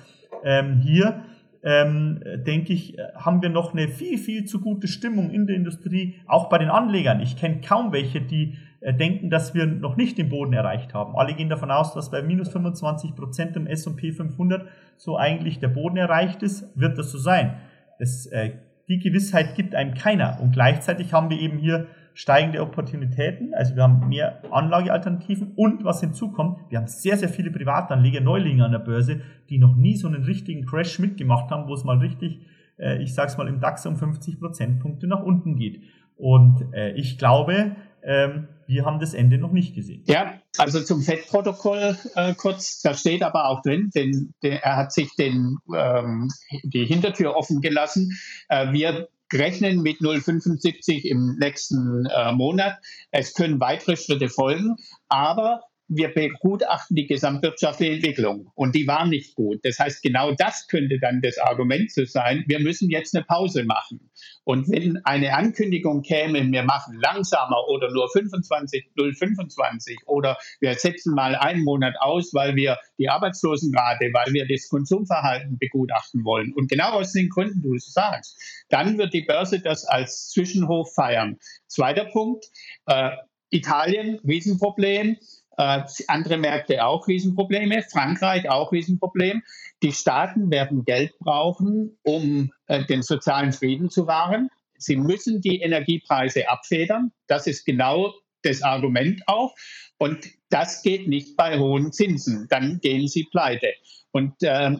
ähm, 0.45 0.81
hier 0.81 1.23
ähm, 1.62 2.20
denke 2.46 2.72
ich, 2.72 2.96
haben 3.14 3.40
wir 3.40 3.48
noch 3.48 3.72
eine 3.72 3.88
viel, 3.88 4.18
viel 4.18 4.44
zu 4.44 4.61
gute 4.61 4.88
Stimmung 4.88 5.31
in 5.31 5.46
der 5.46 5.57
Industrie, 5.57 6.16
auch 6.27 6.48
bei 6.48 6.59
den 6.59 6.70
Anlegern. 6.70 7.20
Ich 7.20 7.37
kenne 7.37 7.61
kaum 7.61 7.92
welche, 7.92 8.20
die 8.20 8.57
äh, 8.81 8.92
denken, 8.92 9.31
dass 9.31 9.55
wir 9.55 9.66
noch 9.66 9.96
nicht 9.96 10.18
den 10.18 10.29
Boden 10.29 10.53
erreicht 10.53 10.92
haben. 10.92 11.14
Alle 11.16 11.35
gehen 11.35 11.48
davon 11.48 11.70
aus, 11.70 11.94
dass 11.94 12.11
bei 12.11 12.20
minus 12.20 12.48
25 12.48 13.14
Prozent 13.14 13.57
im 13.57 13.68
S&P 13.68 14.11
500 14.11 14.66
so 14.96 15.16
eigentlich 15.16 15.61
der 15.61 15.68
Boden 15.68 15.96
erreicht 15.96 16.42
ist. 16.42 16.68
Wird 16.75 16.98
das 16.98 17.12
so 17.12 17.18
sein? 17.18 17.59
Das, 18.01 18.27
äh, 18.27 18.55
die 18.88 18.98
Gewissheit 18.98 19.55
gibt 19.55 19.77
einem 19.77 19.94
keiner. 19.94 20.40
Und 20.40 20.53
gleichzeitig 20.53 21.12
haben 21.12 21.31
wir 21.31 21.38
eben 21.38 21.59
hier 21.59 21.87
steigende 22.14 22.61
Opportunitäten, 22.61 23.55
also 23.55 23.75
wir 23.75 23.83
haben 23.83 24.09
mehr 24.09 24.42
Anlagealternativen 24.51 25.53
und 25.57 25.85
was 25.85 26.01
hinzukommt, 26.01 26.59
wir 26.68 26.79
haben 26.79 26.87
sehr, 26.87 27.16
sehr 27.16 27.29
viele 27.29 27.51
Privatanleger, 27.51 28.20
Neulinge 28.20 28.64
an 28.64 28.72
der 28.72 28.79
Börse, 28.79 29.20
die 29.48 29.59
noch 29.59 29.77
nie 29.77 29.96
so 29.96 30.09
einen 30.09 30.25
richtigen 30.25 30.66
Crash 30.66 30.98
mitgemacht 30.98 31.51
haben, 31.51 31.68
wo 31.68 31.75
es 31.75 31.85
mal 31.85 31.98
richtig, 31.98 32.40
äh, 32.79 33.03
ich 33.03 33.14
sag's 33.14 33.37
mal, 33.37 33.48
im 33.48 33.61
DAX 33.61 33.87
um 33.87 33.96
50 33.96 34.40
Prozentpunkte 34.40 35.07
nach 35.07 35.22
unten 35.22 35.57
geht. 35.57 35.83
Und 36.16 36.72
äh, 36.72 36.92
ich 36.92 37.18
glaube, 37.18 37.77
ähm, 38.03 38.48
wir 38.66 38.85
haben 38.85 39.01
das 39.01 39.14
Ende 39.14 39.38
noch 39.38 39.53
nicht 39.53 39.75
gesehen. 39.75 40.05
Ja, 40.07 40.35
also 40.57 40.81
zum 40.81 41.03
FED-Protokoll 41.03 41.96
äh, 42.14 42.35
kurz, 42.35 42.81
da 42.83 42.94
steht 42.94 43.22
aber 43.22 43.48
auch 43.48 43.62
drin, 43.62 43.90
denn, 43.94 44.35
denn 44.42 44.53
er 44.53 44.77
hat 44.77 44.92
sich 44.92 45.14
den, 45.16 45.59
ähm, 45.77 46.31
die 46.62 46.85
Hintertür 46.85 47.37
offen 47.37 47.61
gelassen. 47.61 48.18
Äh, 48.48 48.72
wir 48.72 49.09
rechnen 49.33 49.83
mit 49.83 50.01
0,75 50.01 51.05
im 51.05 51.37
nächsten 51.38 52.07
äh, 52.07 52.33
Monat. 52.33 52.79
Es 53.11 53.35
können 53.35 53.61
weitere 53.61 53.97
Schritte 53.97 54.29
folgen, 54.29 54.77
aber 55.09 55.62
wir 55.95 56.09
begutachten 56.09 56.97
die 56.97 57.07
gesamtwirtschaftliche 57.07 57.93
Entwicklung 57.95 58.51
und 58.55 58.75
die 58.75 58.87
war 58.87 59.07
nicht 59.07 59.35
gut. 59.35 59.61
Das 59.63 59.79
heißt, 59.79 60.03
genau 60.03 60.33
das 60.33 60.67
könnte 60.69 60.99
dann 60.99 61.21
das 61.21 61.39
Argument 61.39 61.91
zu 61.91 62.07
sein, 62.07 62.45
wir 62.47 62.61
müssen 62.61 62.91
jetzt 62.91 63.15
eine 63.15 63.25
Pause 63.25 63.65
machen. 63.65 64.11
Und 64.45 64.71
wenn 64.71 64.99
eine 65.05 65.35
Ankündigung 65.35 66.03
käme, 66.03 66.51
wir 66.51 66.63
machen 66.63 66.99
langsamer 67.01 67.69
oder 67.69 67.91
nur 67.91 68.09
25, 68.11 68.91
025 68.97 69.99
oder 70.07 70.39
wir 70.61 70.75
setzen 70.75 71.15
mal 71.15 71.35
einen 71.35 71.63
Monat 71.63 71.95
aus, 72.01 72.33
weil 72.33 72.57
wir 72.57 72.79
die 72.99 73.09
Arbeitslosenrate, 73.09 74.11
weil 74.13 74.33
wir 74.33 74.47
das 74.49 74.69
Konsumverhalten 74.69 75.59
begutachten 75.59 76.25
wollen. 76.25 76.53
Und 76.55 76.71
genau 76.71 76.93
aus 76.93 77.13
den 77.13 77.29
Gründen, 77.29 77.63
du 77.63 77.77
sagst, 77.79 78.65
dann 78.71 78.99
wird 78.99 79.13
die 79.13 79.23
Börse 79.23 79.61
das 79.61 79.85
als 79.85 80.31
Zwischenhof 80.31 80.95
feiern. 80.95 81.39
Zweiter 81.67 82.07
Punkt, 82.07 82.47
äh, 82.87 83.11
Italien, 83.53 84.19
Riesenproblem. 84.27 85.19
Äh, 85.59 85.83
andere 86.09 86.38
Märkte 86.38 86.85
auch 86.85 87.07
Riesenprobleme, 87.07 87.83
Frankreich 87.83 88.49
auch 88.49 88.73
Riesenproblem. 88.73 89.43
Die 89.83 89.93
Staaten 89.93 90.51
werden 90.51 90.85
Geld 90.85 91.19
brauchen, 91.19 91.99
um 92.03 92.53
äh, 92.69 92.85
den 92.87 93.03
sozialen 93.03 93.53
Frieden 93.53 93.91
zu 93.91 94.07
wahren. 94.07 94.49
Sie 94.79 94.97
müssen 94.97 95.41
die 95.41 95.61
Energiepreise 95.61 96.49
abfedern. 96.49 97.12
Das 97.27 97.47
ist 97.47 97.65
genau 97.65 98.12
das 98.43 98.62
Argument 98.62 99.23
auch. 99.27 99.55
Und 99.99 100.27
das 100.49 100.83
geht 100.83 101.07
nicht 101.07 101.37
bei 101.37 101.59
hohen 101.59 101.93
Zinsen. 101.93 102.47
Dann 102.49 102.81
gehen 102.81 103.07
sie 103.07 103.25
pleite. 103.31 103.73
Und 104.11 104.43
äh, 104.43 104.77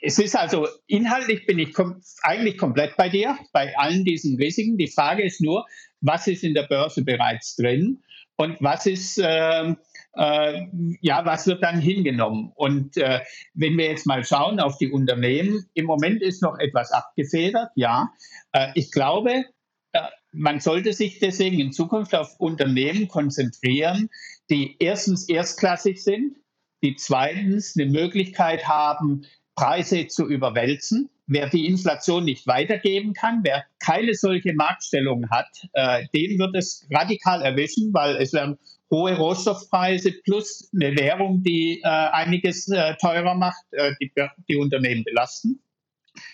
es 0.00 0.18
ist 0.18 0.36
also, 0.36 0.68
inhaltlich 0.86 1.46
bin 1.46 1.58
ich 1.58 1.72
kom 1.72 2.00
eigentlich 2.22 2.56
komplett 2.56 2.96
bei 2.96 3.08
dir, 3.08 3.36
bei 3.52 3.76
allen 3.76 4.04
diesen 4.04 4.36
Risiken. 4.36 4.78
Die 4.78 4.86
Frage 4.86 5.24
ist 5.24 5.40
nur, 5.40 5.66
was 6.00 6.28
ist 6.28 6.44
in 6.44 6.54
der 6.54 6.64
Börse 6.64 7.02
bereits 7.02 7.56
drin? 7.56 8.02
Und 8.38 8.56
was 8.60 8.86
ist, 8.86 9.18
äh, 9.18 9.74
äh, 10.14 10.66
ja, 11.00 11.26
was 11.26 11.46
wird 11.48 11.62
dann 11.62 11.80
hingenommen? 11.80 12.52
Und 12.54 12.96
äh, 12.96 13.20
wenn 13.54 13.76
wir 13.76 13.86
jetzt 13.86 14.06
mal 14.06 14.24
schauen 14.24 14.60
auf 14.60 14.78
die 14.78 14.92
Unternehmen, 14.92 15.68
im 15.74 15.86
Moment 15.86 16.22
ist 16.22 16.40
noch 16.40 16.56
etwas 16.58 16.92
abgefedert, 16.92 17.70
ja. 17.74 18.12
Äh, 18.52 18.68
ich 18.76 18.92
glaube, 18.92 19.44
äh, 19.92 20.00
man 20.30 20.60
sollte 20.60 20.92
sich 20.92 21.18
deswegen 21.18 21.58
in 21.58 21.72
Zukunft 21.72 22.14
auf 22.14 22.38
Unternehmen 22.38 23.08
konzentrieren, 23.08 24.08
die 24.50 24.76
erstens 24.78 25.28
erstklassig 25.28 26.02
sind, 26.02 26.36
die 26.84 26.94
zweitens 26.94 27.74
eine 27.76 27.90
Möglichkeit 27.90 28.68
haben, 28.68 29.26
Preise 29.56 30.06
zu 30.06 30.28
überwälzen. 30.28 31.10
Wer 31.28 31.48
die 31.48 31.66
Inflation 31.66 32.24
nicht 32.24 32.46
weitergeben 32.46 33.12
kann, 33.12 33.40
wer 33.42 33.64
keine 33.78 34.14
solche 34.14 34.54
Marktstellung 34.54 35.28
hat, 35.30 35.48
äh, 35.74 36.06
den 36.14 36.38
wird 36.38 36.56
es 36.56 36.86
radikal 36.90 37.42
erwischen, 37.42 37.92
weil 37.92 38.16
es 38.16 38.32
werden 38.32 38.58
hohe 38.90 39.14
Rohstoffpreise 39.14 40.12
plus 40.24 40.70
eine 40.74 40.96
Währung, 40.96 41.42
die 41.42 41.80
äh, 41.84 41.86
einiges 41.86 42.68
äh, 42.68 42.94
teurer 42.96 43.34
macht, 43.34 43.62
äh, 43.72 43.92
die, 44.00 44.10
die 44.48 44.56
Unternehmen 44.56 45.04
belasten. 45.04 45.60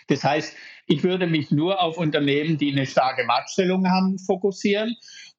Das 0.07 0.23
heißt, 0.23 0.55
ich 0.87 1.03
würde 1.03 1.27
mich 1.27 1.51
nur 1.51 1.83
auf 1.83 1.99
Unternehmen, 1.99 2.57
die 2.57 2.73
eine 2.73 2.87
starke 2.87 3.25
Marktstellung 3.25 3.91
haben, 3.91 4.19
fokussieren 4.19 4.95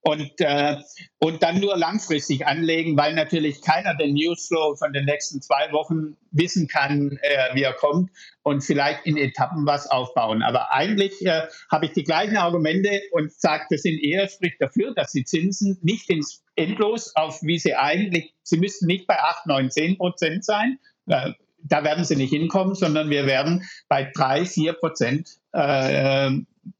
und, 0.08 0.40
äh, 0.40 0.78
und 1.18 1.42
dann 1.42 1.60
nur 1.60 1.76
langfristig 1.76 2.46
anlegen, 2.46 2.96
weil 2.96 3.16
natürlich 3.16 3.62
keiner 3.62 3.96
den 3.96 4.14
Newsflow 4.14 4.76
von 4.76 4.94
den 4.94 5.06
nächsten 5.06 5.42
zwei 5.42 5.72
Wochen 5.72 6.16
wissen 6.30 6.68
kann, 6.68 7.18
äh, 7.24 7.56
wie 7.56 7.64
er 7.64 7.74
kommt 7.74 8.12
und 8.44 8.64
vielleicht 8.64 9.08
in 9.08 9.18
Etappen 9.18 9.66
was 9.66 9.88
aufbauen. 9.90 10.44
Aber 10.44 10.72
eigentlich 10.72 11.26
äh, 11.26 11.48
habe 11.72 11.88
ich 11.88 11.94
die 11.94 12.04
gleichen 12.04 12.38
Argumente 12.38 13.02
und 13.14 13.34
sage, 13.34 13.66
das 13.72 13.82
sind 13.82 14.00
eher 14.00 14.30
spricht 14.30 14.62
dafür, 14.62 14.94
dass 14.94 15.12
die 15.12 15.24
Zinsen 15.24 15.80
nicht 15.82 16.08
ins 16.12 16.44
Endlos 16.56 17.16
auf, 17.16 17.42
wie 17.42 17.58
sie 17.58 17.74
eigentlich, 17.74 18.36
sie 18.44 18.60
müssten 18.60 18.86
nicht 18.86 19.08
bei 19.08 19.20
8, 19.20 19.48
9, 19.48 19.72
10 19.72 19.98
Prozent 19.98 20.46
sein. 20.46 20.78
Äh, 21.08 21.32
da 21.64 21.84
werden 21.84 22.06
sie 22.06 22.16
nicht 22.16 22.30
hinkommen, 22.30 22.76
sondern 22.76 23.10
wir 23.10 23.26
werden 23.26 23.68
bei 23.88 24.12
3, 24.14 24.46
4 24.46 24.74
Prozent 24.74 25.30
äh, 25.54 26.30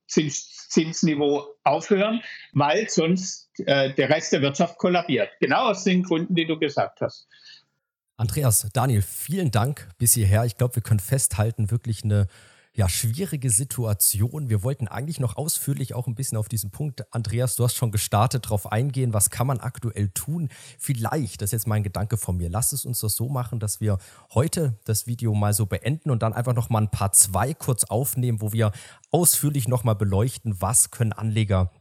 Zins, 0.08 0.68
Zinsniveau 0.70 1.46
aufhören, 1.64 2.22
weil 2.54 2.90
sonst 2.90 3.50
äh, 3.60 3.94
der 3.94 4.10
Rest 4.10 4.34
der 4.34 4.42
Wirtschaft 4.42 4.78
kollabiert. 4.78 5.30
Genau 5.40 5.70
aus 5.70 5.84
den 5.84 6.04
Gründen, 6.04 6.36
die 6.36 6.46
du 6.46 6.60
gesagt 6.60 7.02
hast. 7.02 7.28
Andreas, 8.18 8.68
Daniel, 8.72 9.02
vielen 9.02 9.52
Dank 9.52 9.90
bis 9.98 10.14
hierher. 10.14 10.46
Ich 10.46 10.58
glaube, 10.58 10.76
wir 10.76 10.84
können 10.84 11.00
festhalten, 11.02 11.70
wirklich 11.70 12.04
eine 12.04 12.28
ja, 12.76 12.90
schwierige 12.90 13.50
Situation. 13.50 14.50
Wir 14.50 14.62
wollten 14.62 14.90
eigentlich 14.90 15.22
noch 15.22 15.38
ausführlich 15.38 15.94
auch 15.94 16.08
ein 16.08 16.16
bisschen 16.16 16.38
auf 16.38 16.50
diesen 16.50 16.72
Punkt, 16.72 17.06
Andreas, 17.14 17.56
du 17.56 17.64
hast 17.64 17.76
schon 17.76 17.92
gestartet, 17.92 18.46
darauf 18.46 18.70
eingehen, 18.72 19.14
was 19.14 19.30
kann 19.30 19.48
man 19.48 19.60
aktuell 19.62 20.10
tun. 20.10 20.50
Vielleicht, 20.78 21.42
das 21.42 21.48
ist 21.48 21.52
jetzt 21.54 21.68
mein 21.68 21.84
Gedanke 21.84 22.18
von 22.18 22.36
mir, 22.36 22.50
lass 22.50 22.74
es 22.74 22.86
uns 22.86 23.00
das 23.00 23.16
so 23.16 23.30
machen, 23.30 23.62
dass 23.62 23.80
wir 23.80 23.98
heute 24.34 24.78
das 24.84 25.08
Video 25.08 25.34
mal 25.34 25.54
so 25.54 25.66
beenden 25.66 26.12
und 26.12 26.22
dann 26.22 26.34
einfach 26.34 26.54
noch 26.54 26.70
mal 26.70 26.82
ein 26.82 26.92
paar 26.92 27.14
zwei 27.14 27.54
kurz 27.54 27.86
aufnehmen, 27.86 28.42
wo 28.42 28.52
wir 28.52 28.74
ausführlich 29.10 29.70
noch 29.70 29.86
mal 29.86 29.96
beleuchten, 29.96 30.62
was 30.62 30.92
können 30.92 31.14
Anleger 31.14 31.72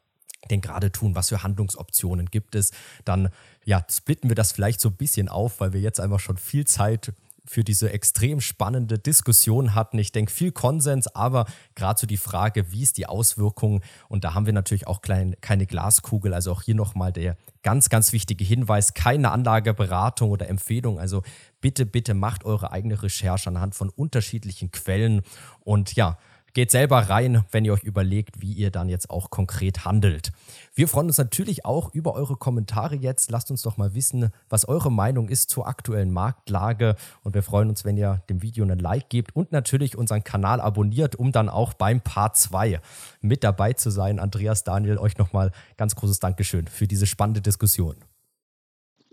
denn 0.51 0.61
gerade 0.61 0.93
tun? 0.93 1.17
Was 1.17 1.31
für 1.31 1.43
Handlungsoptionen 1.43 2.27
gibt 2.27 2.55
es? 2.55 2.71
Dann 3.05 3.31
ja, 3.65 3.85
splitten 3.91 4.31
wir 4.31 4.37
das 4.37 4.53
vielleicht 4.53 4.81
so 4.81 4.91
ein 4.91 4.97
bisschen 4.97 5.29
auf, 5.29 5.59
weil 5.59 5.73
wir 5.73 5.81
jetzt 5.81 5.99
einfach 5.99 6.21
schon 6.21 6.37
viel 6.37 6.67
Zeit 6.67 7.13
für 7.47 7.65
diese 7.65 7.93
extrem 7.93 8.41
spannende 8.41 8.99
Diskussion 8.99 9.75
hatten. 9.75 9.99
Ich 9.99 10.13
denke, 10.13 10.33
viel 10.33 10.53
Konsens, 10.53 11.09
aber 11.09 11.47
gerade 11.75 12.01
so 12.01 12.07
die 12.07 12.17
Frage, 12.17 12.73
wie 12.73 12.83
ist 12.83 12.97
die 12.97 13.07
Auswirkung? 13.07 13.83
Und 14.09 14.25
da 14.25 14.35
haben 14.35 14.47
wir 14.47 14.53
natürlich 14.53 14.87
auch 14.87 15.03
klein, 15.03 15.37
keine 15.41 15.67
Glaskugel. 15.67 16.33
Also 16.33 16.53
auch 16.53 16.63
hier 16.63 16.75
nochmal 16.75 17.13
der 17.13 17.37
ganz, 17.63 17.89
ganz 17.89 18.13
wichtige 18.13 18.45
Hinweis, 18.45 18.95
keine 18.95 19.31
Anlageberatung 19.31 20.31
oder 20.31 20.49
Empfehlung. 20.49 20.99
Also 20.99 21.23
bitte, 21.61 21.87
bitte 21.87 22.15
macht 22.15 22.45
eure 22.45 22.73
eigene 22.73 23.03
Recherche 23.03 23.51
anhand 23.51 23.75
von 23.75 23.91
unterschiedlichen 23.91 24.71
Quellen. 24.71 25.23
Und 25.61 25.95
ja, 25.95 26.19
Geht 26.55 26.71
selber 26.71 26.99
rein, 27.11 27.43
wenn 27.51 27.65
ihr 27.65 27.73
euch 27.73 27.83
überlegt, 27.83 28.41
wie 28.41 28.53
ihr 28.53 28.71
dann 28.71 28.89
jetzt 28.89 29.11
auch 29.11 29.31
konkret 29.31 29.85
handelt. 29.85 30.31
Wir 30.73 30.87
freuen 30.87 31.09
uns 31.09 31.19
natürlich 31.19 31.65
auch 31.65 31.93
über 31.93 32.15
eure 32.15 32.37
Kommentare 32.37 32.95
jetzt. 32.95 33.33
Lasst 33.33 33.51
uns 33.51 33.63
doch 33.63 33.77
mal 33.77 33.95
wissen, 33.95 34.31
was 34.49 34.69
eure 34.69 34.93
Meinung 34.93 35.29
ist 35.29 35.51
zur 35.51 35.67
aktuellen 35.67 36.13
Marktlage. 36.13 36.95
Und 37.25 37.35
wir 37.35 37.43
freuen 37.43 37.71
uns, 37.71 37.85
wenn 37.85 37.97
ihr 37.97 38.23
dem 38.29 38.41
Video 38.41 38.65
einen 38.65 38.79
Like 38.79 39.09
gebt 39.09 39.35
und 39.35 39.51
natürlich 39.51 39.99
unseren 39.99 40.23
Kanal 40.23 40.61
abonniert, 40.61 41.17
um 41.17 41.33
dann 41.33 41.49
auch 41.49 41.75
beim 41.75 42.01
Part 42.01 42.37
2 42.37 42.81
mit 43.21 43.43
dabei 43.43 43.73
zu 43.73 43.91
sein. 43.91 44.21
Andreas, 44.21 44.63
Daniel, 44.63 44.99
euch 44.99 45.19
nochmal 45.19 45.51
ganz 45.77 45.97
großes 45.97 46.21
Dankeschön 46.21 46.69
für 46.69 46.87
diese 46.87 47.07
spannende 47.07 47.41
Diskussion. 47.41 47.97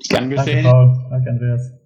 Gern 0.09 0.29
geschehen. 0.29 0.63
Danke, 0.63 0.69
Paul. 0.69 1.07
Danke, 1.09 1.29
Andreas. 1.31 1.80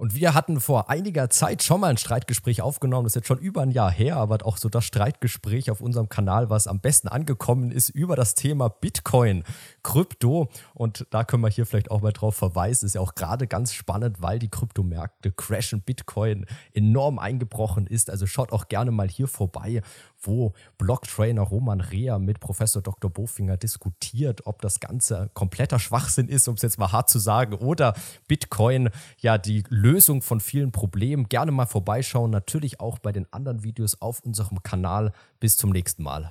Und 0.00 0.14
wir 0.14 0.32
hatten 0.32 0.60
vor 0.60 0.88
einiger 0.88 1.28
Zeit 1.28 1.62
schon 1.62 1.82
mal 1.82 1.88
ein 1.88 1.98
Streitgespräch 1.98 2.62
aufgenommen, 2.62 3.04
das 3.04 3.10
ist 3.10 3.16
jetzt 3.16 3.28
schon 3.28 3.38
über 3.38 3.60
ein 3.60 3.70
Jahr 3.70 3.90
her, 3.90 4.16
aber 4.16 4.38
auch 4.46 4.56
so 4.56 4.70
das 4.70 4.86
Streitgespräch 4.86 5.70
auf 5.70 5.82
unserem 5.82 6.08
Kanal, 6.08 6.48
was 6.48 6.68
am 6.68 6.80
besten 6.80 7.06
angekommen 7.06 7.70
ist, 7.70 7.90
über 7.90 8.16
das 8.16 8.34
Thema 8.34 8.70
Bitcoin, 8.70 9.44
Krypto. 9.82 10.48
Und 10.72 11.06
da 11.10 11.22
können 11.24 11.42
wir 11.42 11.50
hier 11.50 11.66
vielleicht 11.66 11.90
auch 11.90 12.00
mal 12.00 12.12
drauf 12.12 12.34
verweisen. 12.34 12.86
Ist 12.86 12.94
ja 12.94 13.02
auch 13.02 13.14
gerade 13.14 13.46
ganz 13.46 13.74
spannend, 13.74 14.22
weil 14.22 14.38
die 14.38 14.48
Kryptomärkte 14.48 15.32
crashen, 15.32 15.82
Bitcoin 15.82 16.46
enorm 16.72 17.18
eingebrochen 17.18 17.86
ist. 17.86 18.08
Also 18.08 18.26
schaut 18.26 18.52
auch 18.52 18.68
gerne 18.68 18.92
mal 18.92 19.08
hier 19.10 19.28
vorbei 19.28 19.82
wo 20.22 20.52
Blocktrainer 20.78 21.42
Roman 21.42 21.80
Rea 21.80 22.18
mit 22.18 22.40
Professor 22.40 22.82
Dr. 22.82 23.10
Bofinger 23.10 23.56
diskutiert, 23.56 24.46
ob 24.46 24.62
das 24.62 24.80
Ganze 24.80 25.30
kompletter 25.34 25.78
Schwachsinn 25.78 26.28
ist, 26.28 26.48
um 26.48 26.54
es 26.54 26.62
jetzt 26.62 26.78
mal 26.78 26.92
hart 26.92 27.10
zu 27.10 27.18
sagen, 27.18 27.54
oder 27.54 27.94
Bitcoin 28.28 28.90
ja 29.18 29.38
die 29.38 29.64
Lösung 29.68 30.22
von 30.22 30.40
vielen 30.40 30.72
Problemen. 30.72 31.28
Gerne 31.28 31.52
mal 31.52 31.66
vorbeischauen, 31.66 32.30
natürlich 32.30 32.80
auch 32.80 32.98
bei 32.98 33.12
den 33.12 33.30
anderen 33.32 33.62
Videos 33.62 34.00
auf 34.00 34.20
unserem 34.20 34.62
Kanal. 34.62 35.12
Bis 35.38 35.56
zum 35.56 35.70
nächsten 35.70 36.02
Mal. 36.02 36.30